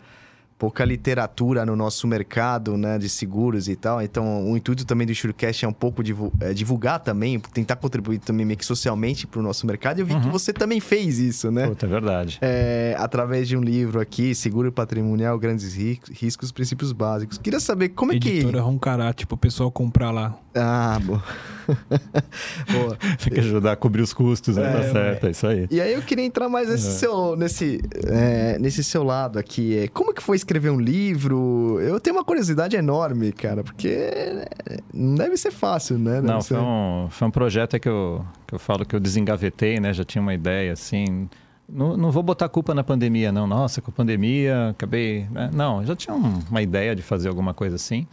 [0.63, 4.01] pouca literatura no nosso mercado, né, de seguros e tal.
[4.01, 6.05] Então, o intuito também do Surecast é um pouco
[6.39, 9.99] é, divulgar também, tentar contribuir também meio que socialmente para o nosso mercado.
[9.99, 11.67] E eu vi que você também fez isso, né?
[11.67, 12.39] Puta, é verdade.
[12.41, 17.39] É, através de um livro aqui, Seguro Patrimonial, Grandes Ri- Riscos, Princípios Básicos.
[17.39, 18.29] Queria saber como é que...
[18.29, 20.39] Editora Roncará, tipo, o pessoal comprar lá.
[20.55, 21.25] Ah, boa.
[22.71, 22.99] boa.
[23.19, 24.69] Você quer ajudar a cobrir os custos, né?
[24.69, 25.67] É, tá certo, é isso aí.
[25.71, 29.79] E aí eu queria entrar mais nesse seu, nesse, é, nesse seu lado aqui.
[29.79, 31.79] É, Como que foi escrever um livro?
[31.81, 34.47] Eu tenho uma curiosidade enorme, cara, porque é,
[34.93, 36.15] não deve ser fácil, né?
[36.17, 39.01] Deve Não, ser- foi um, foi um projeto que eu, que eu falo que eu
[39.01, 39.93] desengavetei, né?
[39.93, 41.29] Já tinha uma ideia, assim...
[41.69, 43.47] Não, não vou botar culpa na pandemia, não.
[43.47, 45.27] Nossa, com a pandemia, acabei...
[45.31, 45.49] né?
[45.55, 48.07] Não, já tinha um- uma ideia de fazer alguma coisa assim.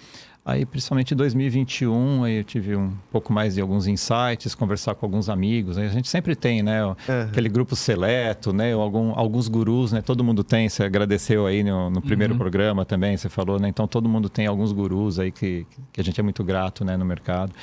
[0.51, 5.05] Aí, principalmente em 2021, aí eu tive um pouco mais de alguns insights, conversar com
[5.05, 5.77] alguns amigos.
[5.77, 6.83] Aí a gente sempre tem, né?
[6.83, 6.95] o-
[7.29, 8.75] Aquele grupo seleto, né?
[8.75, 10.01] Ou algum, alguns gurus, né?
[10.01, 10.67] Todo mundo tem.
[10.67, 13.67] Você agradeceu aí no, no primeiro programa também, você falou, né?
[13.69, 16.97] Então, todo mundo tem alguns gurus aí que, que a gente é muito grato, né?
[16.97, 17.53] No mercado.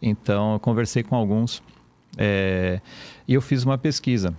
[0.00, 1.62] Então, eu conversei com alguns
[2.16, 2.80] é,
[3.28, 4.34] e eu fiz uma pesquisa.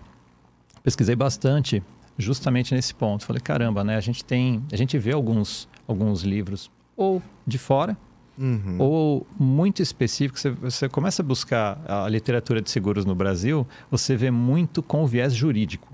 [0.83, 1.83] Pesquisei bastante
[2.17, 3.25] justamente nesse ponto.
[3.25, 3.95] Falei, caramba, né?
[3.95, 4.63] A gente tem...
[4.71, 6.71] A gente vê alguns, alguns livros
[7.01, 7.97] ou de fora
[8.37, 8.77] Uhum.
[8.79, 14.15] ou muito específico, você, você começa a buscar a literatura de seguros no Brasil, você
[14.15, 15.87] vê muito com o viés jurídico.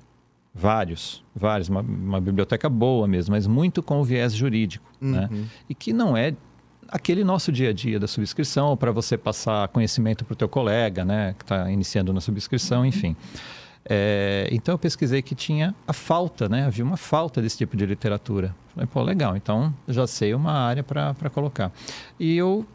[0.54, 4.90] Vários, vários, uma, uma biblioteca boa mesmo, mas muito com o viés jurídico.
[5.02, 5.30] Né?
[5.68, 6.34] E que não é
[6.88, 11.04] aquele nosso dia a dia da subscrição, para você passar conhecimento para o teu colega,
[11.04, 13.16] né, que está iniciando na subscrição, enfim.
[13.90, 16.66] É, então eu pesquisei que tinha a falta, né?
[16.66, 18.54] Havia uma falta desse tipo de literatura.
[18.74, 21.72] Falei, pô, legal, então já sei uma área para colocar.
[22.20, 22.66] E eu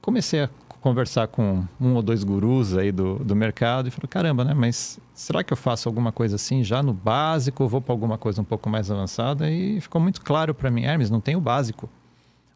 [0.00, 0.50] comecei a
[0.80, 4.54] conversar com um ou dois gurus aí do, do mercado e falei, caramba, né?
[4.54, 8.16] Mas será que eu faço alguma coisa assim já no básico ou vou para alguma
[8.16, 9.50] coisa um pouco mais avançada?
[9.50, 11.88] E ficou muito claro para mim, Hermes, não tem o básico.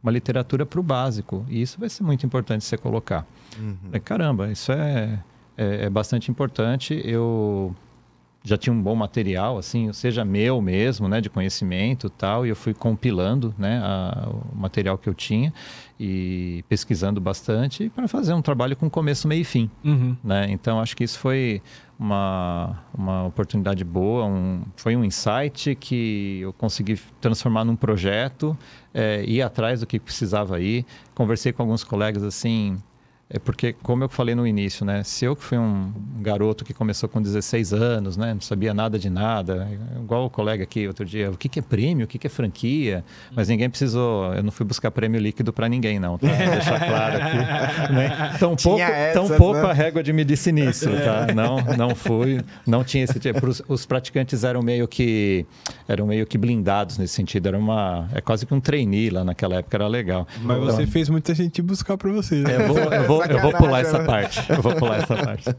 [0.02, 1.44] Uma literatura para o básico.
[1.48, 3.26] E isso vai ser muito importante você colocar.
[3.84, 5.18] Falei, caramba, isso é,
[5.56, 7.00] é, é bastante importante.
[7.04, 7.74] Eu
[8.46, 12.48] já tinha um bom material, assim, seja meu mesmo, né, de conhecimento e tal, e
[12.48, 15.52] eu fui compilando, né, a- o material que eu tinha
[15.98, 20.16] e pesquisando bastante para fazer um trabalho com começo, meio e fim, Uhum.
[20.22, 20.46] né?
[20.50, 21.60] Então acho que isso foi
[21.98, 28.56] uma, uma oportunidade boa, um, foi um insight que eu consegui transformar num projeto,
[28.94, 30.84] é, ir atrás do que precisava ir.
[31.14, 32.76] Conversei com alguns colegas assim,
[33.28, 35.02] é porque, como eu falei no início, né?
[35.02, 38.32] Se eu que fui um garoto que começou com 16 anos, né?
[38.32, 39.68] Não sabia nada de nada,
[40.00, 42.30] igual o colega aqui outro dia, o que, que é prêmio, o que, que é
[42.30, 43.04] franquia,
[43.34, 46.28] mas ninguém precisou, eu não fui buscar prêmio líquido para ninguém, não, tá?
[46.28, 47.36] Deixar claro aqui.
[47.96, 48.36] Né?
[48.38, 49.70] Tão pouco, tão pouco né?
[49.70, 51.32] a régua de me disse nisso, tá?
[51.34, 53.40] Não, não fui, não tinha esse tipo.
[53.68, 55.46] Os, praticantes eram meio que
[55.88, 59.56] eram meio que blindados nesse sentido, era uma, é quase que um trainee lá naquela
[59.56, 60.26] época, era legal.
[60.42, 62.36] Mas Então- você fez muita gente buscar pra você.
[62.36, 62.56] né?
[62.56, 64.44] eu vou, eu vou, eu vou pular essa parte.
[64.50, 65.54] Eu vou pular essa parte.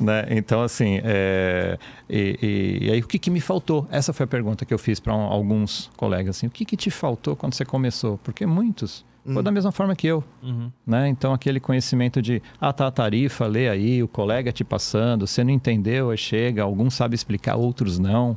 [0.00, 0.24] Né?
[0.30, 1.78] Então, assim, é,
[2.08, 2.38] e,
[2.80, 3.86] e- e aí o que, que me faltou?
[3.90, 6.36] Essa foi a pergunta que eu fiz para alguns colegas.
[6.36, 8.18] Assim, o que, que te faltou quando você começou?
[8.24, 10.24] Porque muitos foi da mesma forma que eu.
[10.42, 10.72] Uhum.
[10.86, 11.08] Né?
[11.08, 15.44] Então, aquele conhecimento de, ah, tá a tarifa, lê aí, o colega te passando, você
[15.44, 18.36] não entendeu, aí chega, alguns sabem explicar, outros não.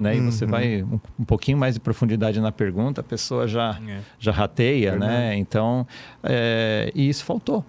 [0.00, 0.16] Né?
[0.16, 3.98] E você vai um, um pouquinho mais de profundidade na pergunta, a pessoa já, É.
[4.18, 5.36] já rateia, né?
[5.36, 5.86] Então,
[6.22, 7.62] é, e isso faltou.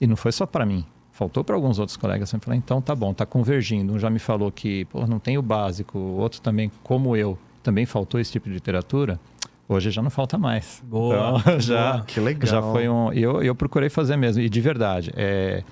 [0.00, 0.84] E não foi só para mim.
[1.12, 2.32] Faltou para alguns outros colegas.
[2.32, 3.92] Eu falei, então tá bom, tá convergindo.
[3.92, 7.38] Um já me falou que pô, não tem o básico, o outro também, como eu,
[7.62, 9.20] também faltou esse tipo de literatura.
[9.68, 10.82] Hoje já não falta mais.
[10.84, 12.04] Boa, Então, já, boa.
[12.04, 12.50] Que legal.
[12.50, 13.12] já foi um.
[13.12, 15.12] Eu, eu procurei fazer mesmo, e de verdade.
[15.14, 15.62] É,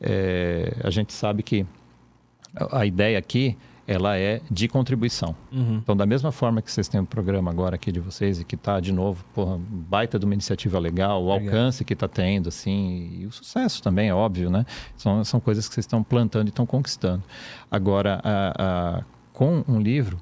[0.00, 1.64] é, a gente sabe que
[2.70, 3.56] a ideia aqui
[3.86, 5.34] ela é de contribuição.
[5.52, 5.76] Uhum.
[5.82, 8.54] Então, da mesma forma que vocês têm um programa agora aqui de vocês e que
[8.56, 11.46] está, de novo, porra, baita de uma iniciativa legal, o Legal.
[11.54, 14.66] alcance que está tendo, assim, e o sucesso também, é óbvio, né?
[14.96, 17.22] São, são coisas que vocês estão plantando e estão conquistando.
[17.70, 20.18] Agora, a- a- com um livro,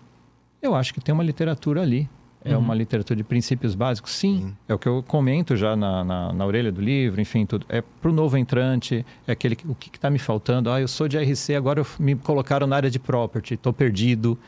[0.61, 2.09] eu acho que tem uma literatura ali.
[2.45, 4.13] É uma literatura de princípios básicos?
[4.13, 4.55] Sim.
[4.69, 7.65] É o que eu comento já na, na, na orelha do livro, enfim, tudo.
[7.71, 10.71] É para o novo entrante, é aquele que- o que está me faltando.
[10.71, 14.39] Ah, eu sou de RC, agora eu me colocaram na área de property, estou perdido,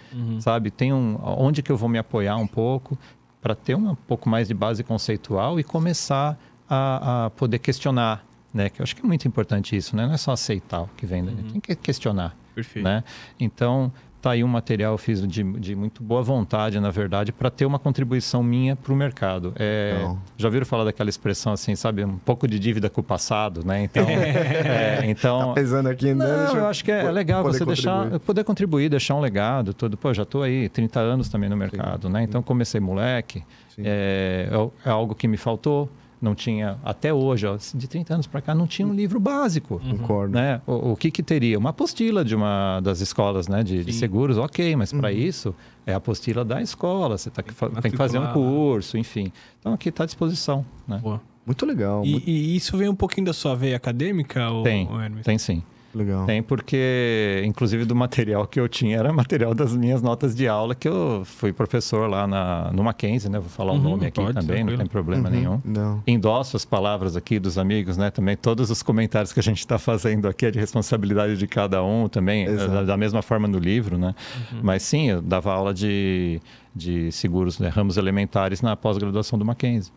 [0.40, 0.70] sabe?
[0.70, 2.98] Tem um, onde que eu vou me apoiar um pouco
[3.40, 6.38] para ter um pouco mais de base conceitual e começar
[6.68, 8.68] a, a poder questionar, né?
[8.68, 10.04] Que eu acho que é muito importante isso, né?
[10.06, 12.84] Não é só aceitar o que vem dali, tem que questionar Perfeito.
[12.84, 13.04] né?
[13.40, 13.92] Então,
[14.26, 17.64] tá aí um material eu fiz de, de muito boa vontade, na verdade, para ter
[17.64, 19.52] uma contribuição minha para o mercado.
[19.56, 20.18] É, Não.
[20.36, 23.84] já ouviram falar daquela expressão assim, sabe, um pouco de dívida com o passado, né?
[23.84, 26.24] Então, é, então Tá pesando aqui, né?
[26.26, 28.18] não, eu acho que é legal você deixar, contribuir.
[28.20, 29.96] poder contribuir, deixar um legado, tudo.
[29.96, 32.24] Pô, já estou aí 30 anos também no mercado, né?
[32.24, 33.44] Então comecei moleque,
[33.76, 33.82] Sim.
[33.84, 34.48] é,
[34.84, 35.88] é algo que me faltou.
[36.20, 39.78] Não tinha, até hoje, ó, de 30 anos para cá, não tinha um livro básico.
[39.90, 40.34] Concordo.
[40.34, 40.60] Né?
[40.66, 41.58] O, o que, que teria?
[41.58, 43.62] Uma apostila de uma das escolas né?
[43.62, 45.14] de, de seguros, ok, mas para Uhum.
[45.18, 45.54] isso
[45.86, 49.30] é a apostila da escola, você tá, que fa- tem que fazer um curso, enfim.
[49.60, 50.64] Então aqui está à disposição.
[50.88, 50.98] Né?
[51.02, 51.20] Boa.
[51.44, 54.88] Muito legal, E, muito e isso vem um pouquinho da sua veia acadêmica, ou, Tem,
[54.90, 55.24] Hermes?
[55.24, 55.62] tem sim.
[55.94, 56.26] Legal.
[56.26, 60.74] Tem porque, inclusive, do material que eu tinha era material das minhas notas de aula,
[60.74, 63.38] que eu fui professor lá na, no Mackenzie, né?
[63.38, 64.78] Vou falar Uhum, o nome aqui pode, também, não tranquilo.
[64.78, 65.60] tem problema Uhum, nenhum.
[65.64, 66.02] Não.
[66.06, 68.10] Endosso as palavras aqui dos amigos, né?
[68.10, 71.82] Também todos os comentários que a gente está fazendo aqui é de responsabilidade de cada
[71.82, 72.70] um também, Exato.
[72.72, 74.14] da, da mesma forma no livro, né?
[74.52, 74.60] Uhum.
[74.62, 76.40] Mas sim, eu dava aula de,
[76.74, 77.68] de seguros, né?
[77.68, 79.92] ramos elementares na pós-graduação do Mackenzie.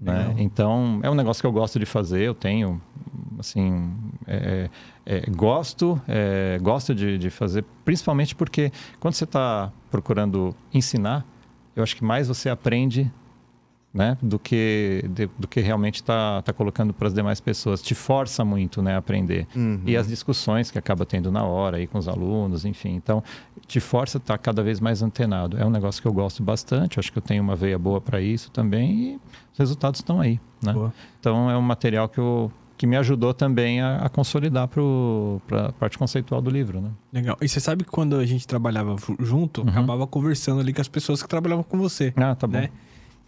[0.00, 0.34] Né?
[0.38, 2.80] Então, é um negócio que eu gosto de fazer, eu tenho,
[3.38, 3.92] assim,
[4.26, 4.70] é,
[5.04, 11.26] é, gosto, é, gosto de, de fazer, principalmente porque quando você está procurando ensinar,
[11.76, 13.12] eu acho que mais você aprende
[13.92, 17.82] né, do que de- do que realmente está tá colocando para as demais pessoas.
[17.82, 19.46] Te força muito né, a aprender.
[19.54, 19.80] Uhum.
[19.84, 22.94] E as discussões que acaba tendo na hora aí com os alunos, enfim.
[22.94, 23.22] Então,
[23.66, 25.56] te força a estar cada vez mais antenado.
[25.58, 28.20] É um negócio que eu gosto bastante, acho que eu tenho uma veia boa para
[28.20, 29.20] isso também e
[29.52, 30.38] os resultados estão aí.
[30.64, 30.72] Né?
[30.72, 30.92] Boa.
[31.18, 35.72] Então, é um material que, eu, que me ajudou também a, a consolidar para a
[35.72, 36.80] parte conceitual do livro.
[36.80, 36.90] Né?
[37.12, 37.36] Legal.
[37.42, 39.68] E você sabe que quando a gente trabalhava ju- junto, Uhum.
[39.68, 42.52] acabava conversando ali com as pessoas que trabalhavam com você, Ah, tá bom.
[42.54, 42.70] né?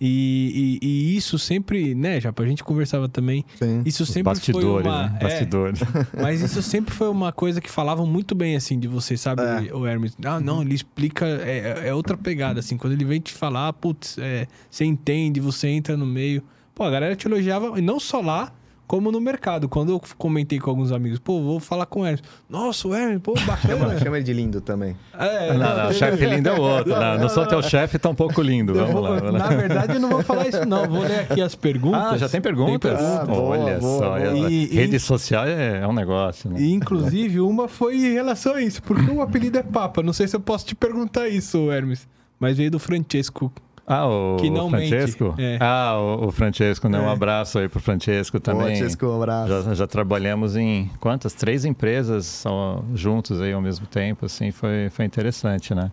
[0.05, 3.45] E, e- e isso sempre, né, já a gente conversava também.
[3.57, 3.83] Sim.
[3.87, 5.17] Isso Os sempre foi bastidores, uma, né?
[5.21, 5.81] é, Bastidores.
[6.21, 9.73] mas isso sempre foi uma coisa que falavam muito bem assim de você, sabe, É.
[9.73, 10.17] o Hermes?
[10.25, 12.77] Ah, não, ele explica é, é outra pegada assim.
[12.77, 16.43] Quando ele vem te falar, putz, é, você entende, você entra no meio.
[16.75, 18.53] Pô, a galera te elogiava e não só lá,
[18.93, 19.71] como no mercado.
[19.71, 22.23] Quando eu comentei com alguns amigos, pô, vou falar com o Hermes.
[22.47, 23.99] Nossa, o Hermes, pô, Chama, bacana.
[23.99, 24.95] chama ele de lindo também.
[25.19, 26.91] É, Não, não, o chefe lindo é o outro.
[26.95, 28.75] Não, não sou teu chefe, tá um pouco lindo.
[28.75, 29.15] Vamos vou- lá.
[29.19, 29.39] vamos lá.
[29.39, 30.87] Na verdade, eu não vou falar isso, não.
[30.87, 32.13] Vou ler aqui as perguntas.
[32.13, 33.01] Ah, já tem perguntas?
[33.01, 34.11] Ah, boa, Olha boa, só.
[34.19, 34.51] boa.
[34.51, 36.61] E- e- Rede social é, é um negócio, né?
[36.61, 40.03] E, inclusive, uma foi em relação a isso, porque o apelido é Papa.
[40.03, 42.07] Não sei se eu posso te perguntar isso, Hermes.
[42.39, 43.51] Mas veio do Francesco.
[43.87, 45.25] Ah, o, Que não o Francesco?
[45.37, 45.59] mente, é.
[45.61, 46.99] Ah, o, o Francesco, né?
[47.01, 47.13] Um É.
[47.13, 48.77] abraço aí pro Francesco também.
[48.77, 49.49] Francesco, um abraço.
[49.65, 51.35] Já, já trabalhamos em quantas?
[51.35, 55.91] Três empresas só, juntos aí ao mesmo tempo, assim, foi, foi interessante, né?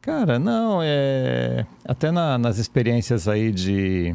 [0.00, 1.64] Cara, não, é...
[1.86, 4.14] Até na- nas experiências aí de...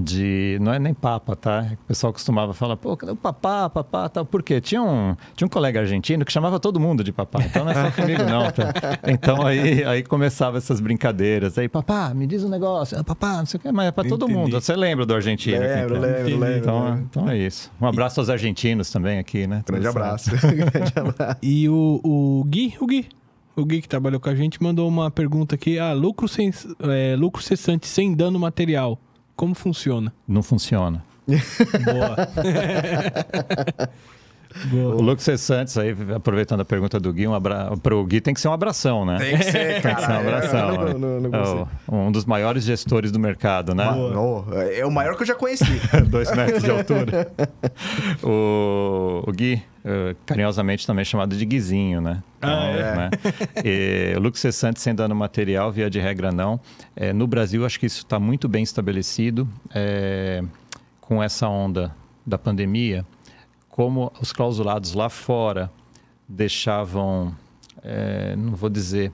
[0.00, 1.66] De, não é nem papa, tá?
[1.72, 4.24] O pessoal costumava falar, pô, cadê o papá, papá, tal.
[4.24, 4.60] Por quê?
[4.60, 7.74] Tinha um, tinha um colega argentino que chamava todo mundo de papá, então não é
[7.74, 8.72] só comigo não, tá?
[9.06, 11.56] Então aí, aí começava essas brincadeiras.
[11.58, 12.98] Aí, papá, me diz um negócio.
[12.98, 14.60] Ah, papá, não sei o quê, mas é pra todo mundo.
[14.60, 15.60] Você lembra do argentino?
[15.60, 16.00] Lembro, então.
[16.00, 16.58] lembro, lembro.
[16.58, 17.08] Então, lembro.
[17.10, 17.70] então é isso.
[17.80, 19.62] Um abraço aos argentinos também aqui, né?
[19.66, 20.30] Grande Tudo abraço.
[20.40, 21.38] Grande abraço.
[21.42, 23.08] E o, o Gui, o Gui,
[23.56, 25.78] o Gui que trabalhou com a gente, mandou uma pergunta aqui.
[25.78, 28.98] Ah, lucro, sem, é, lucro cessante sem dano material.
[29.36, 30.12] Como funciona?
[30.28, 31.02] Não funciona.
[31.26, 32.16] Boa.
[34.70, 34.94] Boa.
[34.94, 37.76] O Lucas Santos aí, aproveitando a pergunta do Gui, um abra...
[37.82, 39.18] pro Gui tem que ser um abração, né?
[39.18, 40.18] Tem que ser, Tem que ser um cara.
[40.20, 40.70] abração.
[40.70, 40.76] Né?
[40.92, 43.90] não- não- não É o- um dos maiores gestores do mercado, né?
[43.90, 45.80] Oh, é o maior que eu já conheci.
[46.08, 47.32] Dois metros de altura.
[48.22, 52.22] o, o Gui, eh, carinhosamente também chamado de Guizinho, né?
[52.40, 52.96] Ah, é?
[52.96, 53.10] né?
[53.64, 56.58] E Cessante sem dano material, via de regra não.
[56.96, 59.48] Eh, no Brasil, acho que isso está muito bem estabelecido.
[59.74, 60.42] eh,
[61.00, 63.04] com essa onda da pandemia,
[63.68, 65.70] como os clausulados lá fora
[66.26, 67.36] deixavam,
[67.82, 69.12] eh, não vou dizer,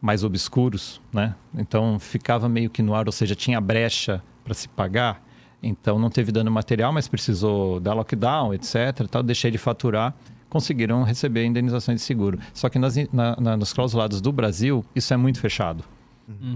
[0.00, 1.34] mais obscuros, né?
[1.56, 5.20] Então ficava meio que no ar, ou seja, tinha brecha para se pagar.
[5.62, 9.06] Então não teve dano material, mas precisou dar lockdown, etc.
[9.10, 10.12] Tal, deixei de faturar,
[10.50, 12.38] conseguiram receber indenizações de seguro.
[12.52, 15.84] Só que nas, na- na- nos clausulados do Brasil, isso é muito fechado.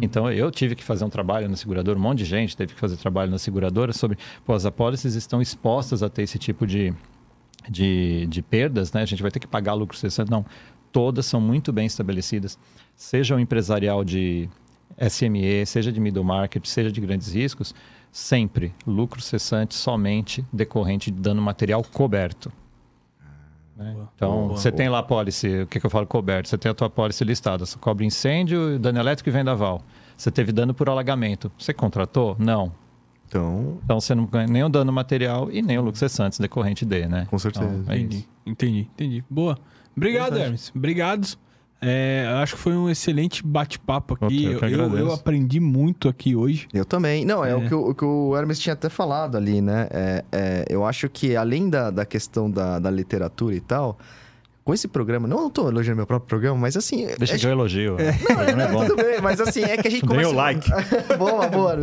[0.01, 2.81] Então eu tive que fazer um trabalho na seguradora, um monte de gente teve que
[2.81, 6.95] fazer trabalho na seguradora sobre, pô, as apólices estão expostas a ter esse tipo de,
[7.69, 9.03] de, de perdas, né?
[9.03, 10.31] A gente vai ter que pagar lucro cessante.
[10.31, 10.45] Não,
[10.93, 12.59] todas são muito bem estabelecidas,
[12.95, 14.49] seja o empresarial de
[14.99, 17.75] SME, seja de middle market, seja de grandes riscos,
[18.17, 22.51] sempre lucro cessante somente decorrente de dano material coberto.
[23.77, 23.93] né?
[23.93, 24.57] Boa, Então, boa, boa.
[24.57, 26.49] você tem lá a pólice, o que, que eu falo coberto?
[26.49, 29.83] Você tem a tua pólice listada, você cobre incêndio, dano elétrico e vendaval.
[30.17, 31.53] Você teve dano por alagamento.
[31.59, 32.35] Você contratou?
[32.39, 32.73] Não.
[33.29, 36.87] Então, Então você não ganha nem o dano material e nem o lucro cessante decorrente
[36.87, 37.27] de, né?
[37.29, 37.67] Com certeza.
[37.67, 39.25] Então, é Entendi, entendi, entendi.
[39.29, 39.59] Boa.
[39.95, 40.39] Obrigado.
[40.39, 40.73] Hermes.
[40.75, 41.39] Obrigados.
[41.81, 44.45] É, eu acho que foi um excelente bate-papo aqui.
[44.45, 46.69] Eu Eu, eu, aprendi muito aqui hoje.
[46.73, 47.25] Eu também.
[47.25, 47.55] Não, é, É.
[47.55, 49.89] O, que o, o que o Hermes tinha até falado ali, né?
[49.91, 53.99] É, é, eu acho que além da, da questão da, da literatura e tal,
[54.65, 57.07] com esse programa, não, tô elogiando meu próprio programa, mas assim.
[57.19, 57.95] Deixa é, que eu elogio.
[57.95, 58.85] O programa é bom.
[58.89, 60.31] Tudo bem, mas assim, é que a gente conversa...
[60.31, 60.69] o like.
[61.17, 61.83] boa, boa.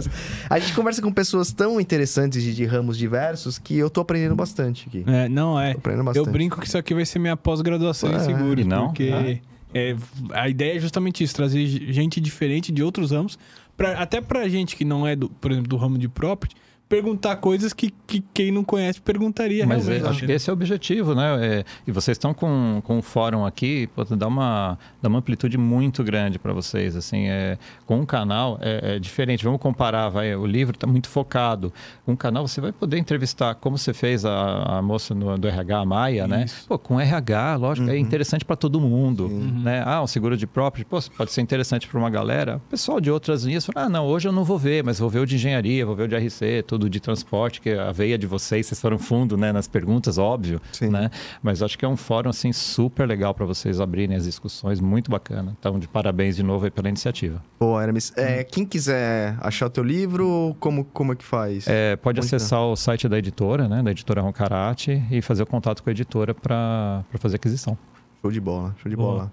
[0.49, 4.35] A gente conversa com pessoas tão interessantes de, de ramos diversos que eu tô aprendendo
[4.35, 5.05] bastante aqui.
[5.07, 5.73] É, não é.
[5.73, 8.65] Tô aprendendo Eu brinco que isso aqui vai ser minha pós-graduação em É, seguros.
[8.65, 8.87] e não?
[8.87, 9.41] Porque
[9.73, 9.95] é,
[10.31, 13.37] a ideia é justamente isso, trazer gente diferente de outros ramos,
[13.75, 16.55] pra, até pra gente que não é, do, por exemplo, do ramo de property,
[16.87, 20.55] perguntar coisas que, que quem não conhece perguntaria Mas é, acho que esse é o
[20.55, 21.45] objetivo, né?
[21.59, 25.57] É, e vocês estão com, com um fórum aqui, pô, dá, uma, dá uma amplitude
[25.57, 26.95] muito grande para vocês.
[26.95, 29.43] Assim, é, com um canal é, é diferente.
[29.43, 31.73] Vamos comparar, vai, o livro está muito focado.
[32.05, 35.47] Com um canal você vai poder entrevistar, como você fez a, a moça no- do
[35.47, 36.43] RH, a Maia, né?
[36.45, 36.67] Isso.
[36.67, 39.25] Pô, com RH, lógico, é interessante para todo mundo.
[39.25, 39.61] Uhum.
[39.63, 39.81] Né?
[39.85, 42.57] Ah, um seguro de property, pô, pode ser interessante para uma galera.
[42.57, 45.09] O pessoal de outras linhas fala, ah, não, hoje eu não vou ver, mas vou
[45.09, 48.17] ver o de engenharia, vou ver o de RC, tudo de transporte, que a veia
[48.17, 50.59] de vocês, vocês foram fundo né, nas perguntas, óbvio.
[50.71, 50.89] Sim.
[50.89, 51.11] Né?
[51.41, 55.11] Mas acho que é um fórum assim, super legal para vocês abrirem as discussões, muito
[55.11, 55.55] bacana.
[55.59, 57.43] Então, de parabéns de novo aí pela iniciativa.
[57.59, 58.11] Boa, Hermes.
[58.17, 61.67] É, quem quiser achar o teu livro, como, como é que faz?
[61.67, 65.45] É, pode Onde acessar o site da editora, né, da editora Roncarate, e fazer o
[65.45, 67.77] contato com a editora para fazer aquisição.
[68.19, 69.11] Show de bola, show de Boa.
[69.11, 69.31] bola.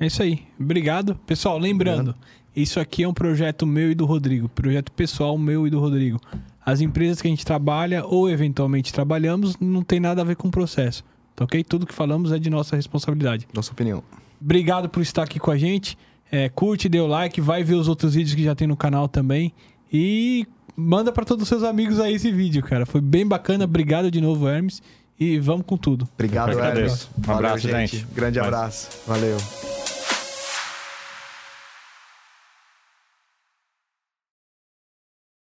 [0.00, 0.42] É isso aí.
[0.58, 1.14] Obrigado.
[1.26, 2.12] Pessoal, lembrando,
[2.56, 4.48] isso aqui é um projeto meu e do Rodrigo.
[4.48, 6.20] Projeto pessoal meu e do Rodrigo.
[6.64, 10.48] As empresas que a gente trabalha ou eventualmente trabalhamos não tem nada a ver com
[10.48, 11.04] o processo.
[11.34, 11.64] Tá ok?
[11.64, 13.48] Tudo que falamos é de nossa responsabilidade.
[13.52, 14.02] Nossa opinião.
[14.40, 15.96] Obrigado por estar aqui com a gente.
[16.30, 19.08] É, curte, dê o like, vai ver os outros vídeos que já tem no canal
[19.08, 19.52] também.
[19.92, 20.46] E
[20.76, 22.86] manda para todos os seus amigos aí esse vídeo, cara.
[22.86, 23.64] Foi bem bacana.
[23.64, 24.82] Obrigado de novo, Hermes.
[25.18, 26.08] E vamos com tudo.
[26.14, 26.64] Obrigado, Hermes.
[26.64, 27.10] agradeço.
[27.18, 28.06] Um Valeu, abraço, gente.
[28.14, 28.88] Grande Mas- abraço.
[29.06, 29.81] Valeu.